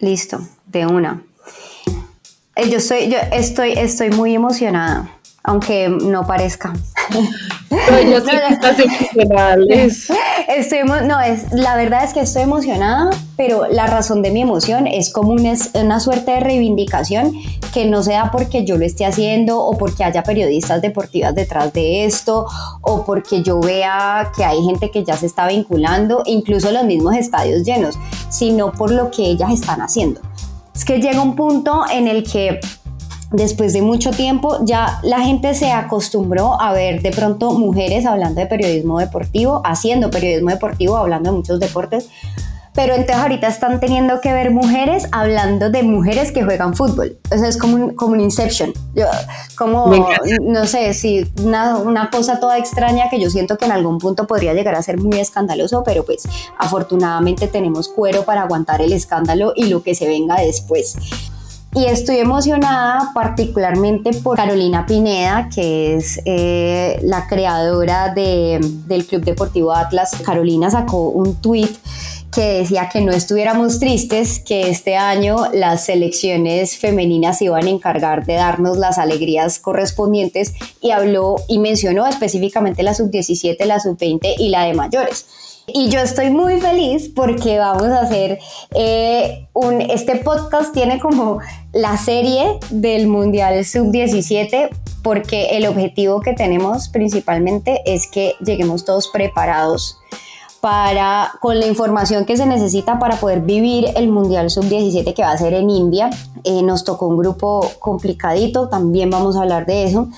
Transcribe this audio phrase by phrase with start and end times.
[0.00, 1.22] Listo, de una.
[2.56, 6.72] Eh, Yo estoy, yo estoy, estoy muy emocionada, aunque no parezca.
[7.70, 10.10] No, yo sé que estás emocionada, Liz.
[10.48, 14.86] Estoy, no, es, la verdad es que estoy emocionada, pero la razón de mi emoción
[14.86, 17.32] es como una, una suerte de reivindicación
[17.72, 21.72] que no se da porque yo lo esté haciendo o porque haya periodistas deportivas detrás
[21.72, 22.46] de esto
[22.80, 27.14] o porque yo vea que hay gente que ya se está vinculando, incluso los mismos
[27.16, 27.98] estadios llenos,
[28.30, 30.20] sino por lo que ellas están haciendo.
[30.74, 32.60] Es que llega un punto en el que
[33.30, 38.40] después de mucho tiempo ya la gente se acostumbró a ver de pronto mujeres hablando
[38.40, 42.08] de periodismo deportivo, haciendo periodismo deportivo, hablando de muchos deportes,
[42.74, 47.18] pero entonces ahorita están teniendo que ver mujeres hablando de mujeres que juegan fútbol.
[47.34, 48.72] O sea, es como un, como un Inception.
[48.94, 49.06] Yo-
[49.56, 49.88] como,
[50.42, 54.28] no sé, si una, una cosa toda extraña que yo siento que en algún punto
[54.28, 56.22] podría llegar a ser muy escandaloso, pero pues
[56.56, 60.94] afortunadamente tenemos cuero para aguantar el escándalo y lo que se venga después.
[61.74, 69.22] Y estoy emocionada particularmente por Carolina Pineda, que es eh, la creadora de- del Club
[69.22, 70.12] Deportivo Atlas.
[70.24, 71.68] Carolina sacó un tweet
[72.32, 77.70] que decía que no estuviéramos tristes, que este año las selecciones femeninas se iban a
[77.70, 84.34] encargar de darnos las alegrías correspondientes y habló y mencionó específicamente la sub-17, la sub-20
[84.38, 85.26] y la de mayores.
[85.70, 88.38] Y yo estoy muy feliz porque vamos a hacer
[88.74, 91.40] eh, un, este podcast tiene como
[91.72, 94.70] la serie del Mundial Sub-17
[95.02, 99.98] porque el objetivo que tenemos principalmente es que lleguemos todos preparados
[100.60, 105.30] para, con la información que se necesita para poder vivir el Mundial Sub-17 que va
[105.30, 106.10] a ser en India.
[106.44, 110.08] Eh, nos tocó un grupo complicadito, también vamos a hablar de eso.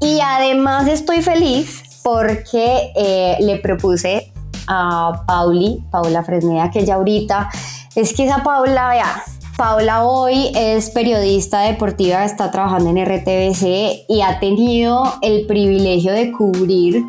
[0.00, 4.32] Y además estoy feliz porque eh, le propuse
[4.66, 7.50] a Pauli, Paula Fresneda, que ya ahorita,
[7.94, 9.22] es que esa Paula, vea,
[9.60, 16.32] Paula hoy es periodista deportiva, está trabajando en RTBC y ha tenido el privilegio de
[16.32, 17.04] cubrir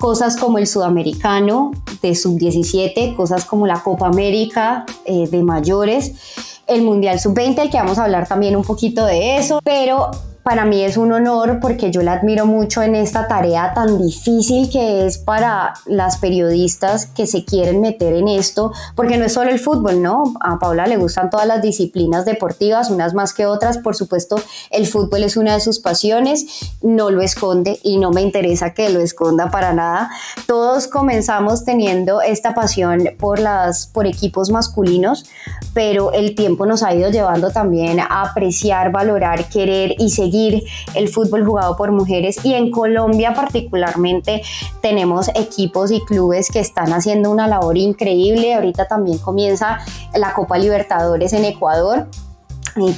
[0.00, 1.70] cosas como el sudamericano
[2.02, 6.14] de sub-17, cosas como la Copa América eh, de mayores,
[6.66, 10.10] el Mundial sub-20, el que vamos a hablar también un poquito de eso, pero
[10.44, 14.70] para mí es un honor porque yo la admiro mucho en esta tarea tan difícil
[14.70, 19.50] que es para las periodistas que se quieren meter en esto, porque no es solo
[19.50, 20.34] el fútbol, ¿no?
[20.40, 24.36] A Paula le gustan todas las disciplinas deportivas, unas más que otras, por supuesto,
[24.70, 26.44] el fútbol es una de sus pasiones,
[26.82, 30.10] no lo esconde y no me interesa que lo esconda para nada.
[30.46, 35.24] Todos comenzamos teniendo esta pasión por las por equipos masculinos,
[35.72, 40.33] pero el tiempo nos ha ido llevando también a apreciar, valorar, querer y seguir
[40.94, 44.42] el fútbol jugado por mujeres y en Colombia particularmente
[44.82, 48.54] tenemos equipos y clubes que están haciendo una labor increíble.
[48.54, 49.78] Ahorita también comienza
[50.14, 52.08] la Copa Libertadores en Ecuador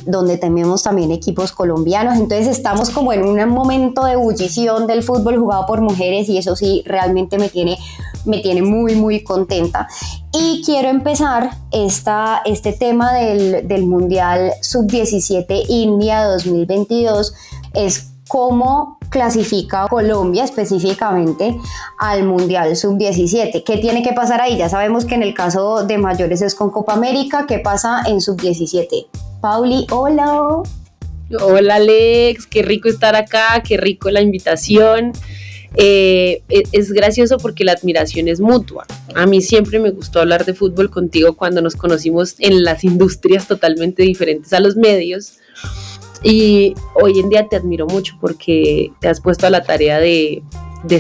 [0.07, 2.15] donde tenemos también equipos colombianos.
[2.15, 6.57] Entonces estamos como en un momento de ebullición del fútbol jugado por mujeres y eso
[6.57, 7.79] sí realmente me tiene,
[8.27, 9.89] me tiene muy, muy contenta.
[10.33, 17.35] Y quiero empezar esta, este tema del, del Mundial Sub-17 India 2022.
[17.75, 21.57] Es cómo clasifica Colombia específicamente
[21.99, 23.63] al Mundial Sub-17.
[23.65, 24.57] ¿Qué tiene que pasar ahí?
[24.57, 27.47] Ya sabemos que en el caso de mayores es con Copa América.
[27.47, 29.07] ¿Qué pasa en Sub-17?
[29.41, 30.63] Pauli, hola.
[31.41, 35.13] Hola Alex, qué rico estar acá, qué rico la invitación.
[35.79, 38.87] Eh, e- es gracioso porque la admiración es mutua.
[39.15, 43.47] A mí siempre me gustó hablar de fútbol contigo cuando nos conocimos en las industrias
[43.47, 45.35] totalmente diferentes a los medios.
[46.23, 50.43] Y hoy en día te admiro mucho porque te has puesto a la tarea de,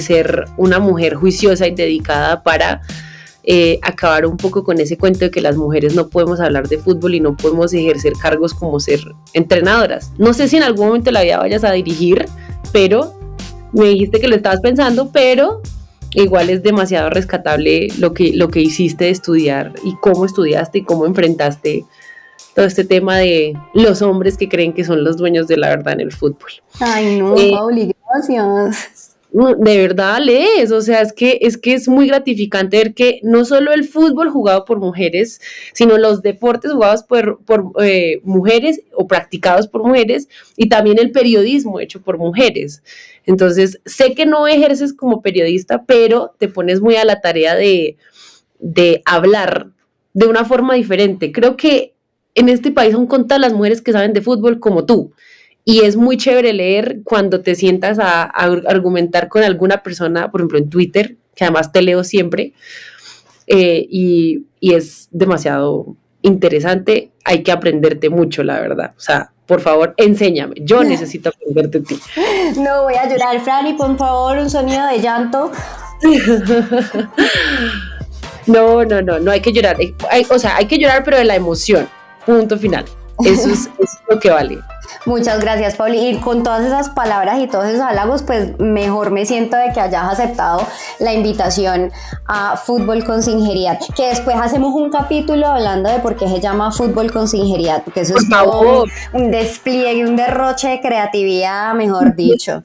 [0.00, 2.82] ser una mujer juiciosa y dedicada para
[3.44, 6.78] eh, acabar un poco con ese cuento de que las mujeres no podemos hablar de
[6.78, 9.00] fútbol y no podemos ejercer cargos como ser
[9.32, 10.12] entrenadoras.
[10.18, 12.26] No sé si en algún momento la vida vayas a dirigir,
[12.72, 13.16] pero
[13.76, 15.60] me dijiste que lo estabas pensando, pero
[16.12, 20.84] igual es demasiado rescatable lo que, lo que hiciste de estudiar y cómo estudiaste y
[20.84, 21.84] cómo enfrentaste
[22.54, 25.92] todo este tema de los hombres que creen que son los dueños de la verdad
[25.92, 26.50] en el fútbol.
[26.80, 31.88] Ay, no, eh, Pauli, gracias de verdad lees, o sea, es que, es que es
[31.88, 35.40] muy gratificante ver que no solo el fútbol jugado por mujeres,
[35.74, 41.10] sino los deportes jugados por, por eh, mujeres o practicados por mujeres y también el
[41.10, 42.82] periodismo hecho por mujeres.
[43.26, 47.96] Entonces, sé que no ejerces como periodista, pero te pones muy a la tarea de,
[48.58, 49.70] de hablar
[50.14, 51.32] de una forma diferente.
[51.32, 51.94] Creo que
[52.36, 55.12] en este país son contadas las mujeres que saben de fútbol como tú.
[55.64, 60.58] Y es muy chévere leer cuando te sientas a, argumentar con alguna persona, por ejemplo
[60.58, 62.52] en Twitter, que además te leo siempre,
[63.48, 67.10] eh, y, es demasiado interesante.
[67.24, 68.94] Hay que aprenderte mucho, la verdad.
[68.96, 70.56] O sea, por favor, enséñame.
[70.60, 72.00] Yo necesito aprenderte a ti.
[72.58, 75.50] No voy a llorar, Franny, por favor, un sonido de llanto.
[78.46, 79.76] No, no, no, no hay que llorar.
[80.30, 81.88] o sea, hay que llorar, pero de la emoción.
[82.24, 82.84] Punto final.
[83.24, 83.68] Eso es,
[84.08, 84.58] lo que vale.
[85.06, 86.08] Muchas gracias, Pauli.
[86.08, 89.78] Y con todas esas palabras y todos esos halagos, pues mejor me siento de que
[89.78, 90.66] hayas aceptado
[90.98, 91.92] la invitación
[92.26, 93.78] a Fútbol con Singeridad.
[93.96, 98.00] Que después hacemos un capítulo hablando de por qué se llama Fútbol con Singeridad, porque
[98.00, 102.64] eso es todo un despliegue, un derroche de creatividad, mejor dicho.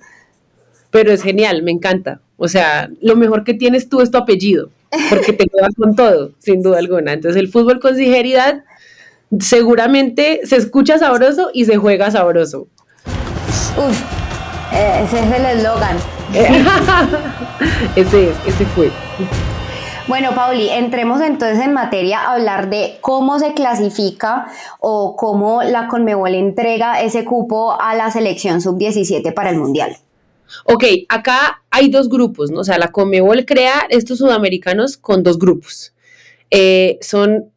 [0.90, 2.22] Pero es genial, me encanta.
[2.38, 4.70] O sea, lo mejor que tienes tú es tu apellido,
[5.12, 7.14] porque te quedas con todo, sin duda alguna.
[7.14, 8.64] Entonces, el fútbol con sinceridad
[9.40, 12.68] seguramente se escucha sabroso y se juega sabroso.
[13.78, 14.02] Uf,
[14.74, 15.98] ese es el eslogan.
[17.96, 18.92] ese es, ese fue.
[20.08, 24.48] Bueno, Pauli, entremos entonces en materia a hablar de cómo se clasifica
[24.80, 29.96] o cómo la Conmebol entrega ese cupo a la selección sub-17 para el Mundial.
[30.66, 32.62] Ok, acá hay dos grupos, ¿no?
[32.62, 35.94] O sea, la Conmebol crea estos sudamericanos con dos grupos.
[36.50, 37.51] Eh, son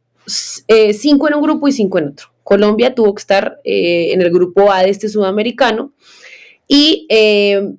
[0.68, 2.28] eh, cinco en un grupo y cinco en otro.
[2.42, 5.92] Colombia tuvo que estar eh, en el grupo A de este sudamericano
[6.68, 7.74] y eh,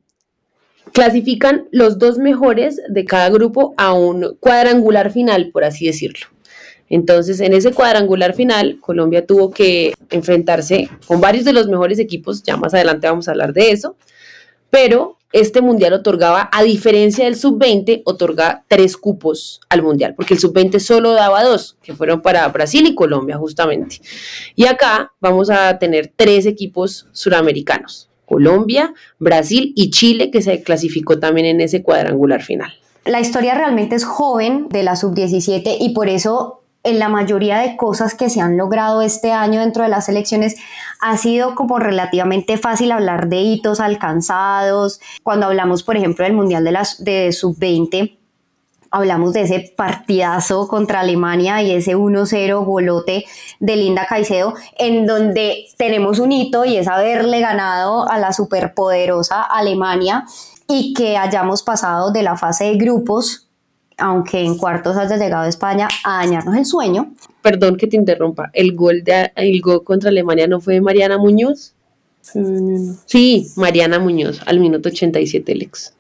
[0.92, 6.28] clasifican los dos mejores de cada grupo a un cuadrangular final, por así decirlo.
[6.90, 12.44] Entonces, en ese cuadrangular final, Colombia tuvo que enfrentarse con varios de los mejores equipos,
[12.44, 13.98] ya más adelante vamos a hablar de eso,
[14.70, 20.40] pero este mundial otorgaba, a diferencia del sub-20, otorga tres cupos al mundial, porque el
[20.40, 24.00] sub-20 solo daba dos, que fueron para Brasil y Colombia, justamente.
[24.56, 31.20] Y acá vamos a tener tres equipos suramericanos, Colombia, Brasil y Chile, que se clasificó
[31.20, 32.72] también en ese cuadrangular final.
[33.04, 37.76] La historia realmente es joven de la sub-17 y por eso en la mayoría de
[37.76, 40.56] cosas que se han logrado este año dentro de las elecciones
[41.02, 45.02] ha sido como relativamente fácil hablar de hitos alcanzados.
[45.24, 48.18] Cuando hablamos, por ejemplo, del Mundial de, de Sub-20,
[48.92, 53.26] hablamos de ese partidazo contra Alemania y ese 1-0 golote
[53.60, 59.42] de Linda Caicedo, en donde tenemos un hito y es haberle ganado a la superpoderosa
[59.42, 60.26] Alemania
[60.68, 63.45] y que hayamos pasado de la fase de grupos
[63.98, 67.14] aunque en cuartos haya llegado a España a dañarnos el sueño.
[67.42, 71.18] Perdón que te interrumpa, ¿el gol, de, el gol contra Alemania no fue de Mariana
[71.18, 71.74] Muñoz?
[73.06, 75.94] Sí, Mariana Muñoz, al minuto 87, Lex.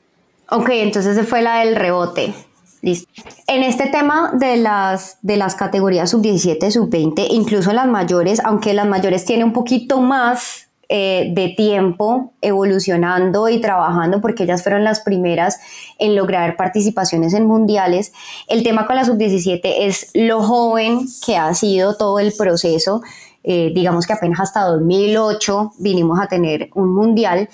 [0.49, 2.33] Ok, entonces fue la del rebote.
[2.81, 3.09] Listo.
[3.47, 8.87] En este tema de las, de las categorías sub-17, sub-20, incluso las mayores, aunque las
[8.87, 15.01] mayores tienen un poquito más eh, de tiempo evolucionando y trabajando porque ellas fueron las
[15.01, 15.59] primeras
[15.97, 18.13] en lograr participaciones en mundiales.
[18.47, 23.01] El tema con la sub-17 es lo joven que ha sido todo el proceso.
[23.43, 27.49] Eh, digamos que apenas hasta 2008 vinimos a tener un mundial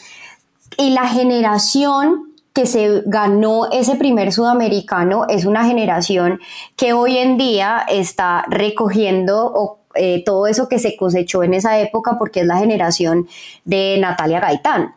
[0.77, 6.39] y la generación que se ganó ese primer sudamericano es una generación
[6.75, 11.79] que hoy en día está recogiendo o eh, todo eso que se cosechó en esa
[11.79, 13.27] época porque es la generación
[13.65, 14.95] de Natalia Gaitán.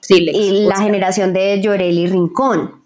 [0.00, 2.81] Sí, y la generación de Llorelli Rincón.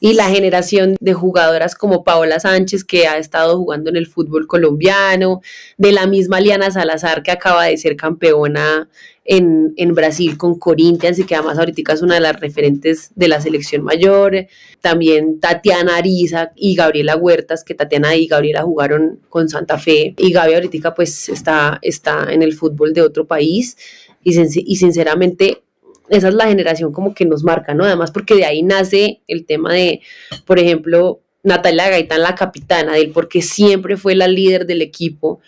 [0.00, 4.46] Y la generación de jugadoras como Paola Sánchez, que ha estado jugando en el fútbol
[4.46, 5.40] colombiano,
[5.76, 8.88] de la misma Liana Salazar, que acaba de ser campeona
[9.28, 13.40] en, Brasil con Corinthians y que además ahorita es una de las referentes de la
[13.40, 14.46] selección mayor.
[14.80, 20.14] También Tatiana Ariza y Gabriela Huertas, que Tatiana y Gabriela jugaron con Santa Fe.
[20.16, 23.76] Y Gabi ahorita pues está, está en el fútbol de otro país.
[24.24, 25.62] Y, y sinceramente
[26.10, 27.84] esa es la generación como que nos marca, ¿no?
[27.84, 30.00] Además porque de ahí nace el tema de,
[30.46, 35.40] por ejemplo, Natalia Gaitán, la capitana de él, porque siempre fue la líder del equipo,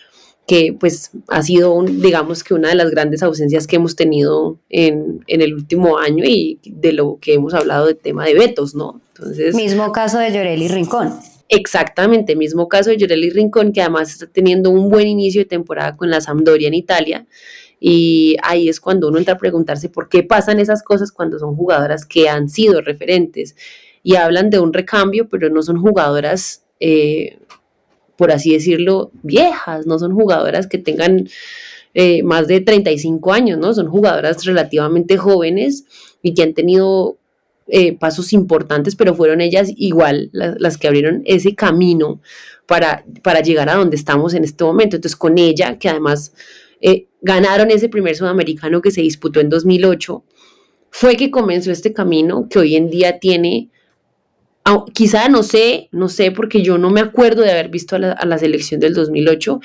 [0.47, 5.23] que pues ha sido, digamos que una de las grandes ausencias que hemos tenido en,
[5.27, 8.99] en, el último año y de lo que hemos hablado del tema de vetos, ¿no?
[9.15, 9.55] Entonces...
[9.55, 11.13] Mismo caso de Llorelli Rincón.
[11.53, 15.97] Exactamente, mismo caso de Llorelli Rincón, que además está teniendo un buen inicio de temporada
[15.97, 17.27] con la Sampdoria en Italia.
[17.77, 21.57] Y ahí es cuando uno entra a preguntarse por qué pasan esas cosas cuando son
[21.57, 23.57] jugadoras que han sido referentes
[24.01, 27.37] y hablan de un recambio, pero no son jugadoras, eh,
[28.15, 31.27] por así decirlo, viejas, no son jugadoras que tengan
[31.93, 33.73] eh, más de 35 años, ¿no?
[33.73, 35.83] Son jugadoras relativamente jóvenes
[36.21, 37.17] y que han tenido
[37.71, 42.21] eh, pasos importantes, pero fueron ellas igual las, que abrieron ese camino
[42.67, 44.97] para, para llegar a donde estamos en este momento.
[44.97, 46.33] Entonces, con ella, que además
[47.21, 50.23] ganaron ese primer sudamericano que se disputó en 2008,
[50.89, 53.71] fue que comenzó este camino que hoy en día tiene
[54.93, 58.37] quizá no sé, no sé, porque yo no me acuerdo de haber visto a la,
[58.37, 59.59] selección del 2008,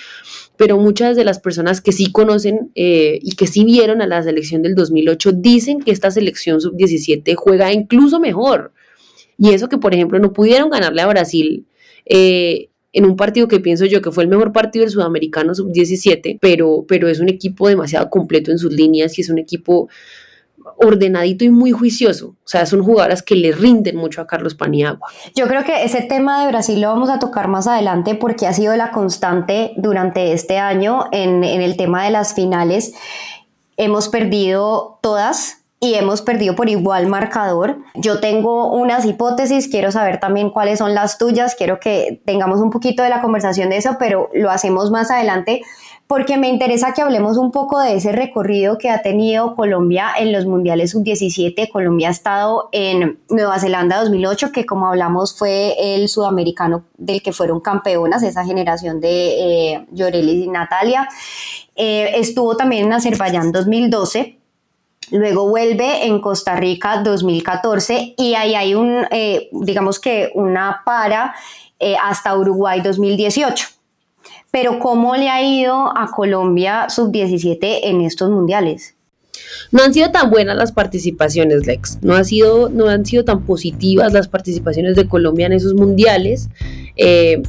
[0.56, 4.22] pero muchas de las personas que sí conocen eh, y que sí vieron a la
[4.22, 8.72] selección del 2008 dicen que esta selección sub-17 juega incluso mejor.
[9.38, 11.66] Y eso que, por ejemplo, no pudieron ganarle a Brasil.
[12.06, 16.38] Eh, en un partido que pienso yo que fue el mejor partido del sudamericano sub-17,
[16.40, 19.90] pero, pero es un equipo demasiado completo en sus líneas y es un equipo
[20.76, 22.28] ordenadito y muy juicioso.
[22.28, 25.08] O sea, son jugadoras que le rinden mucho a Carlos Paniagua.
[25.34, 28.52] Yo creo que ese tema de Brasil lo vamos a tocar más adelante porque ha
[28.52, 32.94] sido la constante durante este año en, en el tema de las finales.
[33.76, 37.78] Hemos perdido todas, y hemos perdido por igual marcador.
[37.94, 42.70] Yo tengo unas hipótesis, quiero saber también cuáles son las tuyas, quiero que tengamos un
[42.70, 45.62] poquito de la conversación de eso, pero lo hacemos más adelante
[46.06, 50.32] porque me interesa que hablemos un poco de ese recorrido que ha tenido Colombia en
[50.32, 51.68] los Mundiales Sub-17.
[51.70, 57.32] Colombia ha estado en Nueva Zelanda 2008, que como hablamos fue el sudamericano del que
[57.32, 61.08] fueron campeonas, esa generación de eh, y Natalia.
[61.74, 64.38] Eh, estuvo también en Azerbaiyán 2012.
[65.10, 71.34] Luego vuelve en Costa Rica 2014 y ahí hay un, eh, digamos que una para
[71.78, 73.75] eh, hasta Uruguay 2018
[74.50, 78.96] pero ¿cómo le ha ido a Colombia sub-17 en estos mundiales?
[79.70, 81.98] No han sido tan buenas las participaciones, Lex.
[82.02, 86.48] No, ha sido, no han sido tan positivas las participaciones de Colombia en esos mundiales.
[86.96, 87.42] Eh,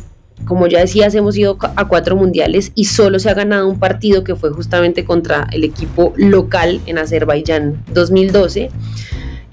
[0.45, 4.23] como ya decías, hemos ido a cuatro mundiales y solo se ha ganado un partido
[4.23, 8.69] que fue justamente contra el equipo local en Azerbaiyán 2012.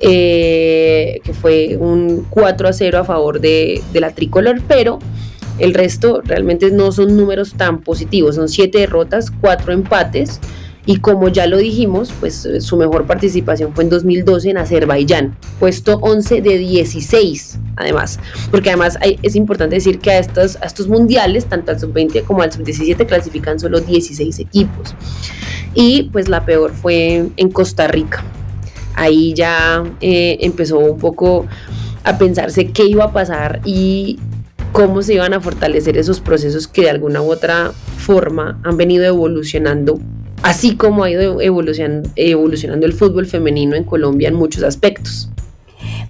[0.06, 4.98] Eh, que fue un 4 a 0 a favor de, de la tricolor, pero
[5.58, 10.40] el resto realmente no son números tan positivos, son siete derrotas, cuatro empates
[10.86, 15.36] y como ya lo dijimos, pues eh, su mejor participación fue en 2012 en Azerbaiyán,
[15.58, 18.20] puesto 11 de 16 además,
[18.50, 22.42] porque además es importante decir que a estos, a estos mundiales, tanto al sub-20 como
[22.42, 24.94] al sub-17 clasifican solo 16 equipos
[25.74, 28.22] y pues la peor fue en Costa Rica.
[28.94, 31.46] Ahí ya eh, empezó un poco
[32.04, 34.20] a pensarse qué iba a pasar y
[34.74, 39.04] cómo se iban a fortalecer esos procesos que de alguna u otra forma han venido
[39.04, 40.00] evolucionando,
[40.42, 45.30] así como ha ido evolucionando, el fútbol femenino en Colombia en muchos aspectos.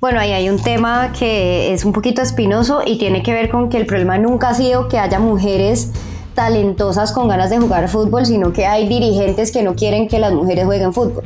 [0.00, 3.68] Bueno, ahí hay un tema que es un poquito espinoso y tiene que ver con
[3.68, 5.90] que el problema nunca ha sido que haya mujeres
[6.34, 10.32] talentosas con ganas de jugar fútbol, sino que hay dirigentes que no quieren que las
[10.32, 11.24] mujeres jueguen fútbol.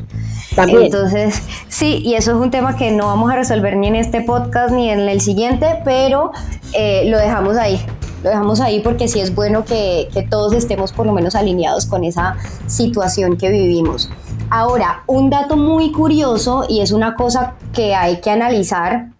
[0.57, 4.23] Entonces, sí, y eso es un tema que no vamos a resolver ni en este
[4.23, 6.33] podcast ni en el siguiente, pero
[6.73, 7.81] eh, lo dejamos ahí.
[8.23, 11.87] Lo dejamos ahí porque sí es bueno que, que todos estemos por lo menos alineados
[11.87, 12.37] con esa
[12.67, 14.11] situación que vivimos.
[14.50, 19.11] Ahora, un dato muy curioso y es una cosa que hay que analizar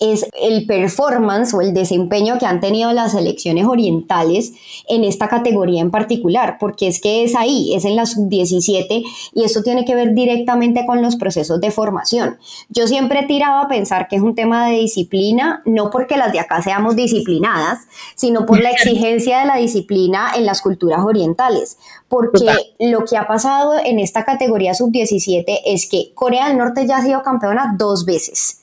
[0.00, 4.52] es el performance o el desempeño que han tenido las selecciones orientales
[4.88, 9.44] en esta categoría en particular, porque es que es ahí, es en la sub-17 y
[9.44, 12.38] esto tiene que ver directamente con los procesos de formación.
[12.68, 16.32] Yo siempre he tirado a pensar que es un tema de disciplina, no porque las
[16.32, 17.80] de acá seamos disciplinadas,
[18.14, 21.78] sino por la exigencia de la disciplina en las culturas orientales,
[22.08, 22.46] porque
[22.78, 27.02] lo que ha pasado en esta categoría sub-17 es que Corea del Norte ya ha
[27.02, 28.58] sido campeona dos veces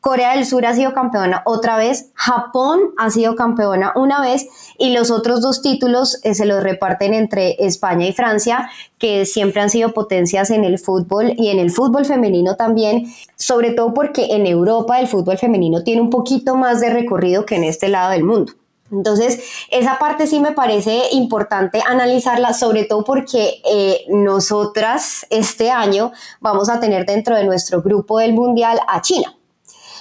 [0.00, 4.92] Corea del Sur ha sido campeona otra vez, Japón ha sido campeona una vez y
[4.92, 9.70] los otros dos títulos eh, se los reparten entre España y Francia, que siempre han
[9.70, 14.46] sido potencias en el fútbol y en el fútbol femenino también, sobre todo porque en
[14.46, 18.24] Europa el fútbol femenino tiene un poquito más de recorrido que en este lado del
[18.24, 18.52] mundo.
[18.92, 26.12] Entonces, esa parte sí me parece importante analizarla, sobre todo porque eh, nosotras este año
[26.40, 29.36] vamos a tener dentro de nuestro grupo del Mundial a China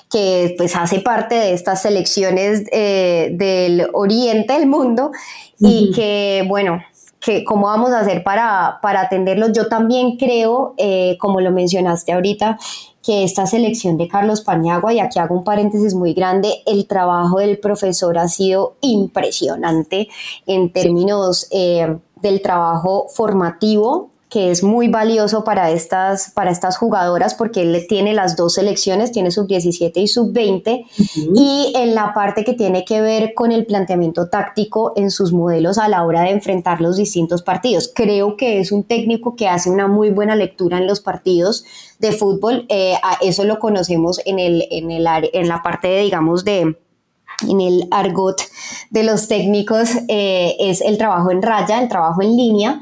[0.10, 5.12] que pues hace parte de estas selecciones eh, del oriente del mundo
[5.60, 6.82] y que bueno,
[7.20, 9.52] que cómo vamos a hacer para, para atenderlos.
[9.54, 12.58] Yo también creo, eh, como lo mencionaste ahorita,
[13.04, 17.40] que esta selección de Carlos Paniagua, y aquí hago un paréntesis muy grande, el trabajo
[17.40, 20.10] del profesor ha sido impresionante
[20.46, 27.34] en términos eh, del trabajo formativo, que es muy valioso para estas, para estas jugadoras
[27.34, 30.86] porque él tiene las dos selecciones, tiene sub 17 y sub 20,
[31.36, 35.80] y en la parte que tiene que ver con el planteamiento táctico en sus modelos
[35.80, 37.92] a la hora de enfrentar los distintos partidos.
[37.94, 41.66] Creo que es un técnico que hace una muy buena lectura en los partidos
[41.98, 46.46] de fútbol, eh, eso lo conocemos en, el, en, el, en la parte, de, digamos,
[46.46, 46.78] de
[47.48, 48.42] en el argot
[48.90, 52.82] de los técnicos eh, es el trabajo en raya, el trabajo en línea.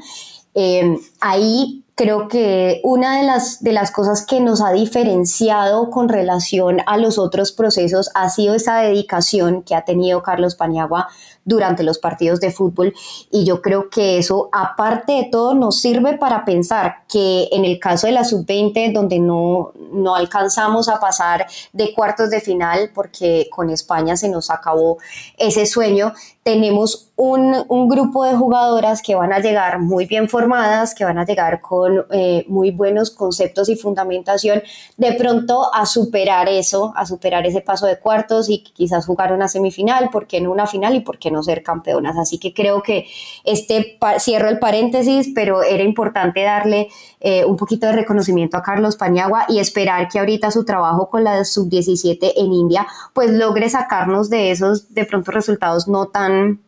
[0.54, 6.08] Eh, ahí creo que una de las, de las cosas que nos ha diferenciado con
[6.08, 11.08] relación a los otros procesos ha sido esa dedicación que ha tenido Carlos Paniagua
[11.48, 12.94] durante los partidos de fútbol.
[13.30, 17.80] Y yo creo que eso aparte de todo nos sirve para pensar que en el
[17.80, 23.48] caso de la sub-20 donde no, no alcanzamos a pasar de cuartos de final porque
[23.50, 24.98] con España se nos acabó
[25.38, 26.12] ese sueño,
[26.48, 31.18] tenemos un, un, grupo de jugadoras que van a llegar muy bien formadas, que van
[31.18, 34.62] a llegar con eh, muy buenos conceptos y fundamentación,
[34.96, 39.48] de pronto a superar eso, a superar ese paso de cuartos y quizás jugar una
[39.48, 42.16] semifinal, ¿por qué no una final y por qué no ser campeonas?
[42.16, 43.06] Así que creo que
[43.44, 46.88] este, cierro el paréntesis, pero era importante darle
[47.20, 51.24] eh, un poquito de reconocimiento a Carlos Paniagua y esperar que ahorita su trabajo con
[51.24, 56.60] la sub-17 en India pues logre sacarnos de esos de pronto resultados no tan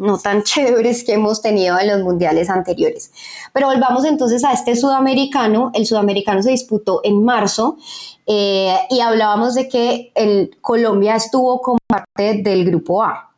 [0.00, 3.12] no tan chéveres que hemos tenido en los mundiales anteriores.
[3.52, 5.70] Pero volvamos entonces a este sudamericano.
[5.74, 7.76] El sudamericano se disputó en marzo
[8.26, 13.29] eh, y hablábamos de que el Colombia estuvo como parte del grupo A.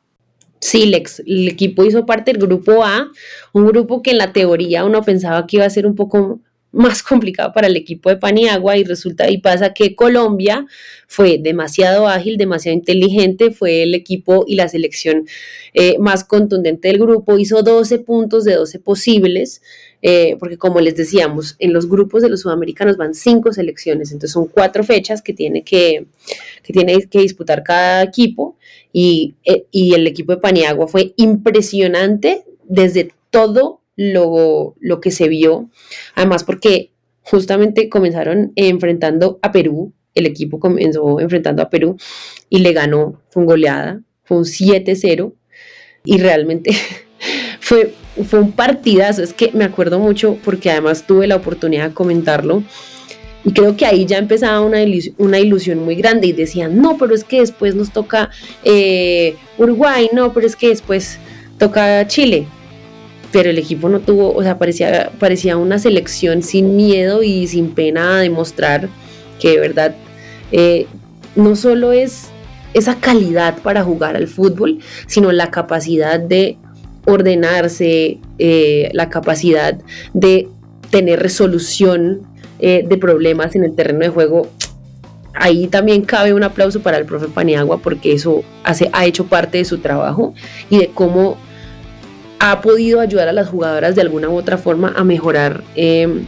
[0.62, 3.10] Sí, Lex, el equipo hizo parte del grupo A,
[3.52, 6.40] un grupo que en la teoría uno pensaba que iba a ser un poco
[6.70, 10.64] más complicado para el equipo de Paniagua y resulta y pasa que Colombia
[11.08, 15.26] fue demasiado ágil, demasiado inteligente, fue el equipo y la selección
[15.74, 19.62] eh, más contundente del grupo, hizo 12 puntos de 12 posibles,
[20.00, 24.32] eh, porque como les decíamos, en los grupos de los sudamericanos van cinco selecciones, entonces
[24.32, 26.06] son cuatro fechas que tiene que,
[26.62, 28.56] que, tiene que disputar cada equipo
[28.92, 35.28] y, eh, y el equipo de Paniagua fue impresionante desde todo lo, lo que se
[35.28, 35.70] vio,
[36.14, 41.96] además porque justamente comenzaron enfrentando a Perú, el equipo comenzó enfrentando a Perú
[42.48, 45.32] y le ganó, fue goleada, fue un 7-0
[46.04, 46.72] y realmente
[47.60, 47.94] fue,
[48.28, 52.62] fue un partidazo, es que me acuerdo mucho porque además tuve la oportunidad de comentarlo
[53.44, 54.78] y creo que ahí ya empezaba una,
[55.18, 58.30] una ilusión muy grande y decían, no, pero es que después nos toca
[58.64, 61.18] eh, Uruguay, no, pero es que después
[61.58, 62.46] toca Chile,
[63.32, 67.70] pero el equipo no tuvo, o sea, parecía, parecía una selección sin miedo y sin
[67.70, 68.88] pena a demostrar
[69.40, 69.96] que de verdad
[70.52, 70.86] eh,
[71.34, 72.28] no solo es
[72.74, 76.58] esa calidad para jugar al fútbol, sino la capacidad de
[77.04, 79.78] ordenarse, eh, la capacidad
[80.14, 80.48] de
[80.90, 82.31] tener resolución
[82.64, 84.46] eh, de problemas en el terreno de juego.
[85.34, 89.58] Ahí también cabe un aplauso para el profe Paniagua porque eso hace, ha hecho parte
[89.58, 90.32] de su trabajo
[90.70, 91.36] y de cómo
[92.38, 96.24] ha podido ayudar a las jugadoras de alguna u otra forma a mejorar, em,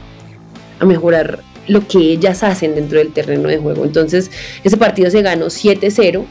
[0.81, 3.85] a mejorar lo que ellas hacen dentro del terreno de juego.
[3.85, 4.33] Entonces,
[4.65, 6.25] ese partido se ganó 7-0.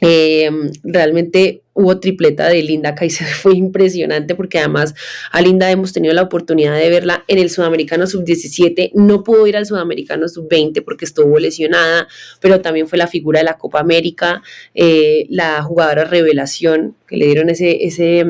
[0.00, 4.94] Em, realmente hubo tripleta de Linda Caicedo, fue impresionante porque además
[5.30, 9.56] a Linda hemos tenido la oportunidad de verla en el Sudamericano Sub-17, no pudo ir
[9.56, 12.08] al Sudamericano Sub-20 porque estuvo lesionada,
[12.40, 14.42] pero también fue la figura de la Copa América,
[14.74, 18.24] eh, la jugadora revelación que le dieron ese, ese,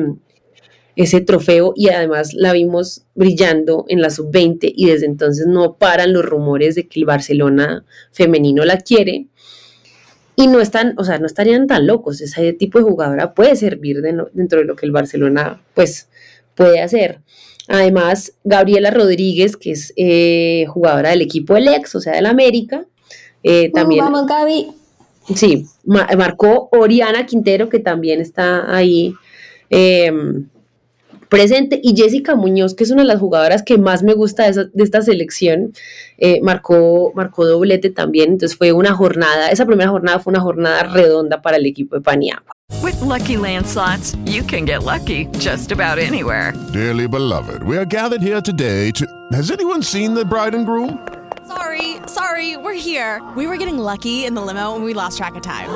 [0.97, 6.11] ese trofeo y además la vimos brillando en la sub-20 y desde entonces no paran
[6.11, 9.27] los rumores de que el Barcelona femenino la quiere
[10.41, 14.01] y no están, o sea, no estarían tan locos, ese tipo de jugadora puede servir
[14.01, 16.09] dentro de lo que el Barcelona pues
[16.55, 17.19] puede hacer.
[17.67, 22.85] Además, Gabriela Rodríguez, que es eh, jugadora del equipo del ex, o sea, del América,
[23.43, 24.03] eh, también...
[24.03, 24.71] vamos, Gaby.
[25.35, 29.13] Sí, marcó Oriana Quintero, que también está ahí
[29.69, 30.11] eh,
[31.31, 31.79] presente.
[31.81, 35.01] Y Jessica Muñoz, que es una de las jugadoras que más me gusta de, esta
[35.01, 35.71] selección,
[36.19, 38.33] eh, marcó, marcó doblete también.
[38.33, 42.01] Entonces fue una jornada, esa primera jornada fue una jornada redonda para el equipo de
[42.01, 42.51] Paniagua.
[42.83, 46.53] With lucky landslots, you can get lucky just about anywhere.
[46.71, 49.05] Dearly beloved, we are gathered here today to.
[49.33, 50.99] Has anyone seen the bride and groom?
[51.47, 53.21] Sorry Sorry, we're here.
[53.37, 55.69] We were getting lucky in the limo and we lost track of time.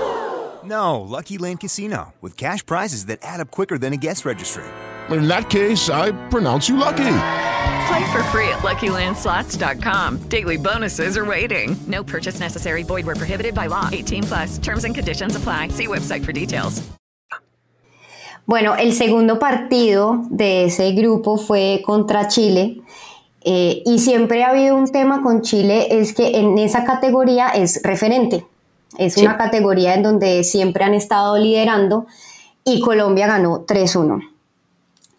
[0.66, 4.64] No, Lucky Land Casino, with cash prizes that add up quicker than a guest registry.
[5.12, 7.18] In that case, I pronounce you lucky.
[7.88, 10.28] Play for free at LuckyLandSlots.com.
[10.30, 11.76] Daily bonuses are waiting.
[11.88, 12.84] No purchase necessary.
[12.84, 13.90] Void where prohibited by law.
[13.92, 14.58] 18 plus.
[14.58, 15.70] Terms and conditions apply.
[15.70, 16.82] See website for details.
[18.48, 22.82] Bueno, el segundo partido de ese grupo fue contra Chile.
[23.44, 27.82] Eh, y siempre ha habido un tema con Chile, es que en esa categoría es
[27.84, 28.46] referente.
[28.98, 32.08] Es una categoría en donde siempre han estado liderando
[32.64, 34.35] y Colombia ganó 3-1.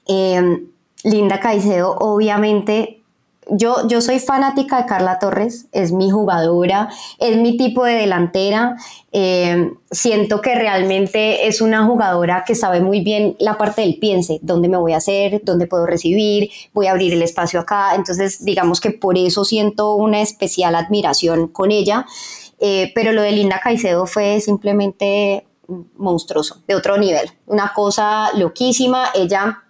[0.09, 0.63] Eh,
[1.05, 3.03] Linda Caicedo, obviamente,
[3.49, 6.89] yo, yo soy fanática de Carla Torres, es mi jugadora,
[7.19, 8.77] es mi tipo de delantera.
[9.13, 14.41] Eh, siento que realmente es una jugadora que sabe muy bien la parte del piense,
[14.43, 17.95] dónde me voy a hacer, dónde puedo recibir, voy a abrir el espacio acá.
[17.95, 22.05] Entonces, digamos que por eso siento una especial admiración con ella.
[22.59, 25.47] Eh, pero lo de Linda Caicedo fue simplemente
[25.97, 29.11] monstruoso, de otro nivel, una cosa loquísima.
[29.15, 29.63] Ella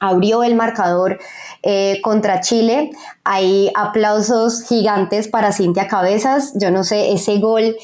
[0.00, 1.18] abrió el marcador
[1.62, 2.90] eh, contra Chile.
[3.22, 6.52] Hay aplausos gigantes para Cintia Cabezas.
[6.54, 7.76] Yo no sé, ese gol,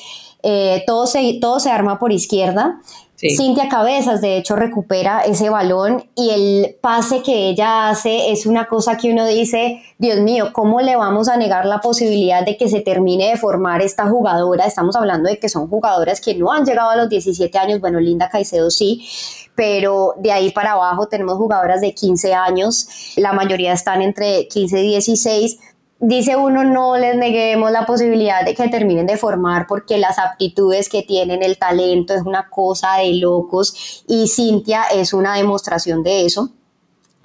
[0.43, 2.81] eh, todo, se, todo se arma por izquierda.
[3.17, 8.67] Cintia Cabezas, de hecho, recupera ese balón y el pase que ella hace es una
[8.67, 12.69] cosa que uno dice, Dios mío, ¿cómo le vamos a negar la posibilidad de que
[12.69, 14.67] se termine de formar esta jugadora?
[14.67, 18.01] Estamos hablando de que son jugadoras que no han llegado a los 17 años, bueno,
[18.01, 19.09] Linda Caicedo sí,
[19.55, 24.79] pero de ahí para abajo tenemos jugadoras de 15 años, la mayoría están entre 15
[24.79, 25.59] y 16,
[25.99, 30.89] dice uno no les neguemos la posibilidad de que terminen de formar porque las aptitudes
[30.89, 34.05] que tienen, el talento es una cosa de locos.
[34.09, 36.51] Y Cintia es una demostración de eso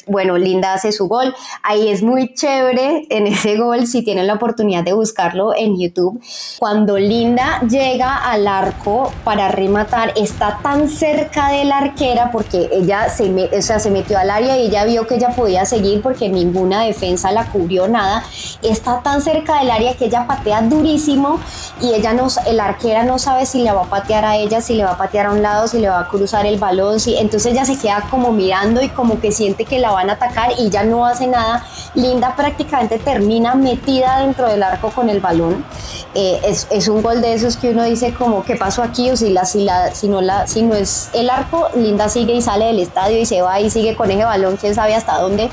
[0.07, 1.33] bueno, Linda hace su gol.
[1.63, 6.21] Ahí es muy chévere en ese gol, si tienen la oportunidad de buscarlo en YouTube.
[6.59, 13.09] Cuando Linda llega al arco para rematar, está tan cerca de la arquera porque ella
[13.09, 16.29] se, o sea, se metió al área y ella vio que ella podía seguir porque
[16.29, 18.23] ninguna defensa la cubrió nada.
[18.61, 21.39] Está tan cerca del área que ella patea durísimo
[21.81, 24.75] y ella no, el arquera no sabe si le va a patear a ella, si
[24.75, 26.81] le va a patear a un lado, si le va a cruzar el balón.
[27.05, 30.51] Entonces ella se queda como mirando y como que siente que la van a atacar
[30.57, 31.65] y ya no hace nada.
[31.95, 35.65] Linda prácticamente termina metida dentro del arco con el balón.
[36.13, 39.15] Eh, es, es, un gol de esos que uno dice como qué pasó aquí o
[39.15, 42.41] si, la, si, la, si, no la, si no es el arco, Linda sigue y
[42.41, 45.49] sale del estadio y se va y sigue con ese balón, quién sabe hasta dónde.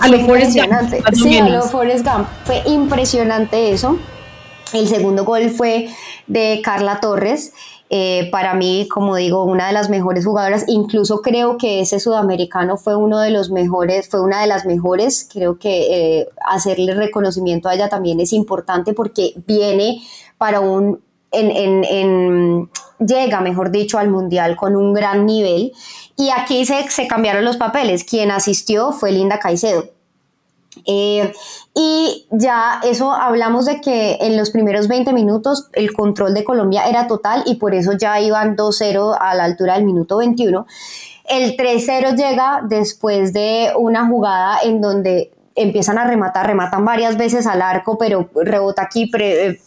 [0.00, 1.02] A lo impresionante.
[1.12, 2.28] Sí, a lo Forrest Gump.
[2.44, 3.98] Fue impresionante eso.
[4.72, 5.88] El segundo gol fue
[6.26, 7.52] de Carla Torres.
[7.90, 10.64] Eh, para mí, como digo, una de las mejores jugadoras.
[10.68, 15.28] Incluso creo que ese sudamericano fue uno de los mejores, fue una de las mejores.
[15.32, 20.02] Creo que eh, hacerle reconocimiento a ella también es importante porque viene
[20.38, 25.72] para un, en, llega, mejor dicho, al mundial con un gran nivel.
[26.16, 28.04] Y aquí se, se cambiaron los papeles.
[28.04, 29.93] Quien asistió fue Linda Caicedo
[30.86, 31.32] eh,
[31.74, 36.88] y ya eso hablamos de que en los primeros 20 minutos el control de Colombia
[36.88, 40.66] era total y por eso ya iban 2-0 a la altura del minuto 21.
[41.26, 47.46] El 3-0 llega después de una jugada en donde empiezan a rematar, rematan varias veces
[47.46, 49.10] al arco, pero rebota aquí,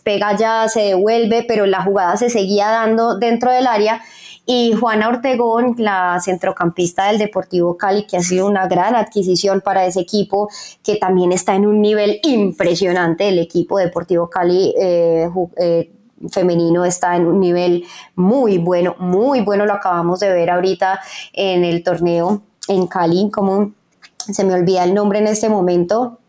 [0.04, 4.02] pega ya, se devuelve, pero la jugada se seguía dando dentro del área
[4.49, 9.86] y Juana Ortegón, la centrocampista del Deportivo Cali, que ha sido una gran adquisición para
[9.86, 10.49] ese equipo,
[10.81, 13.27] que también está en un nivel impresionante.
[13.27, 15.91] El equipo Deportivo Cali eh, eh,
[16.31, 17.83] femenino está en un nivel
[18.15, 19.65] muy bueno, muy bueno.
[19.65, 21.01] Lo acabamos de ver ahorita
[21.33, 23.73] en el torneo en Cali, como
[24.17, 26.19] se me olvida el nombre en este momento.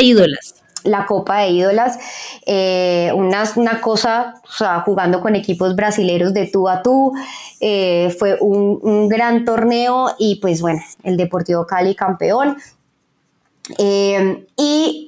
[0.00, 1.98] ídolas la Copa de Ídolas,
[2.46, 7.12] eh, una, una, cosa, o sea, jugando con equipos brasileños de tú a tú,
[7.60, 12.56] eh, fue un, gran torneo y pues bueno, el Deportivo Cali campeón.
[13.78, 15.06] Eh, y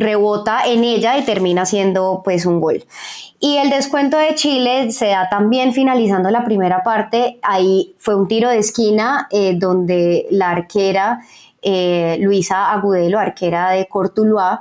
[0.00, 2.84] rebota en ella y termina siendo pues un gol.
[3.38, 8.26] Y el descuento de Chile se da también finalizando la primera parte, ahí fue un
[8.26, 11.20] tiro de esquina donde la arquera
[12.18, 14.60] Luisa Agudelo, arquera de Cortuluá,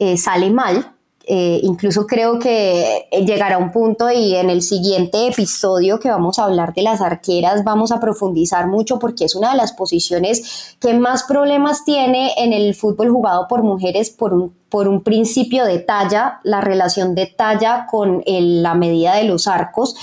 [0.00, 0.94] eh, sale mal.
[1.26, 6.44] Eh, incluso creo que llegará un punto y en el siguiente episodio que vamos a
[6.44, 10.94] hablar de las arqueras vamos a profundizar mucho porque es una de las posiciones que
[10.94, 15.78] más problemas tiene en el fútbol jugado por mujeres por un, por un principio de
[15.78, 19.94] talla, la relación de talla con la medida de los arcos.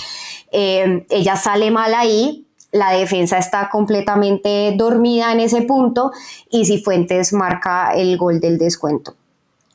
[0.52, 6.12] Eh, ella sale mal ahí, la defensa está completamente dormida en ese punto
[6.48, 9.14] y Cifuentes marca el gol del descuento.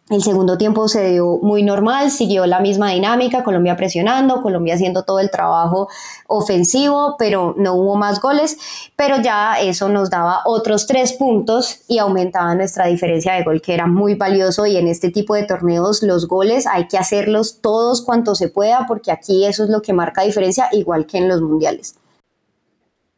[0.09, 5.03] El segundo tiempo se dio muy normal, siguió la misma dinámica, Colombia presionando, Colombia haciendo
[5.03, 5.87] todo el trabajo
[6.27, 8.57] ofensivo, pero no hubo más goles,
[8.97, 13.73] pero ya eso nos daba otros tres puntos y aumentaba nuestra diferencia de gol, que
[13.73, 18.01] era muy valioso y en este tipo de torneos los goles hay que hacerlos todos
[18.01, 21.41] cuanto se pueda, porque aquí eso es lo que marca diferencia, igual que en los
[21.41, 21.95] mundiales.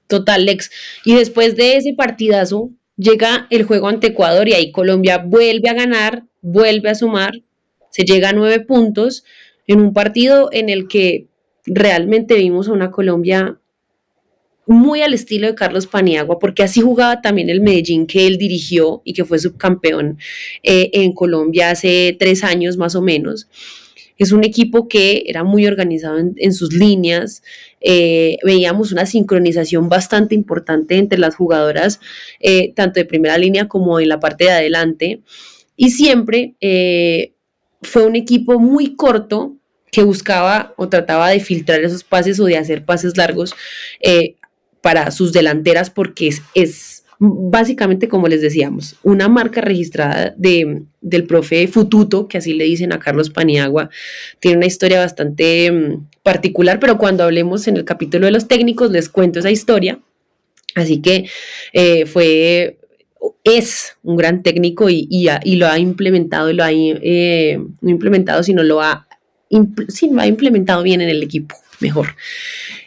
[0.05, 0.69] Total, Lex.
[1.03, 5.73] Y después de ese partidazo, llega el juego ante Ecuador y ahí Colombia vuelve a
[5.73, 7.41] ganar, vuelve a sumar,
[7.89, 9.23] se llega a nueve puntos
[9.67, 11.27] en un partido en el que
[11.65, 13.59] realmente vimos a una Colombia
[14.67, 19.01] muy al estilo de Carlos Paniagua, porque así jugaba también el Medellín que él dirigió
[19.03, 20.17] y que fue subcampeón
[20.63, 23.47] eh, en Colombia hace tres años más o menos.
[24.17, 27.43] Es un equipo que era muy organizado en, sus líneas.
[27.81, 31.99] Eh, veíamos una sincronización bastante importante entre las jugadoras,
[32.39, 35.21] eh, tanto de primera línea como en la parte de adelante.
[35.75, 37.33] Y siempre eh,
[37.81, 39.55] fue un equipo muy corto
[39.91, 43.55] que buscaba o trataba de filtrar esos pases o de hacer pases largos
[44.81, 51.67] para sus delanteras porque es básicamente, como les decíamos, una marca registrada de, del profe
[51.67, 53.89] Fututo, que así le dicen a Carlos Paniagua,
[54.39, 58.91] tiene una historia bastante mm, particular, pero cuando hablemos en el capítulo de los técnicos
[58.91, 59.99] les cuento esa historia.
[60.75, 61.29] Así que
[61.71, 62.79] eh, fue,
[63.43, 68.63] es un gran técnico y, y, lo ha implementado, y lo ha eh, implementado, sino
[68.63, 69.07] lo ha,
[69.51, 72.15] ha implementado bien en el equipo mejor.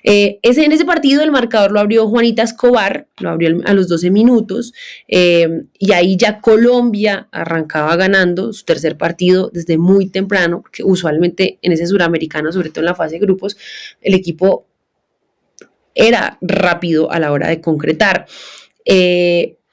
[0.03, 4.11] Eh, en ese partido el marcador lo abrió Juanita Escobar, lo abrió a los 12
[4.11, 4.73] minutos,
[5.07, 11.59] eh, y ahí ya Colombia arrancaba ganando su tercer partido desde muy temprano, porque usualmente
[11.63, 13.57] en ese suramericano, sobre todo en la fase de grupos,
[14.01, 14.67] el equipo
[15.95, 18.27] era rápido a la hora de concretar.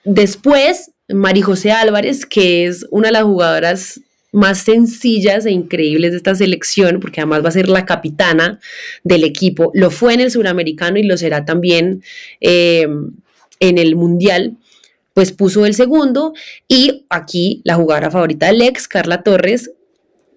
[0.06, 6.18] Después, Mari José Álvarez, que es una de las jugadoras más sencillas e increíbles de
[6.18, 8.60] esta selección, porque además va a ser la capitana
[9.04, 9.72] del equipo.
[9.74, 12.04] Lo fue en el suramericano y lo será también
[12.42, 12.88] eh,
[13.60, 14.58] en el mundial.
[15.14, 16.34] Pues puso el segundo
[16.68, 19.72] y aquí la jugadora favorita del ex, Carla Torres,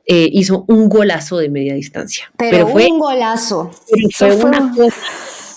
[0.06, 2.32] eh, hizo un golazo de media distancia.
[2.38, 3.72] Pero, fue un golazo.
[4.12, 4.96] fue una cosa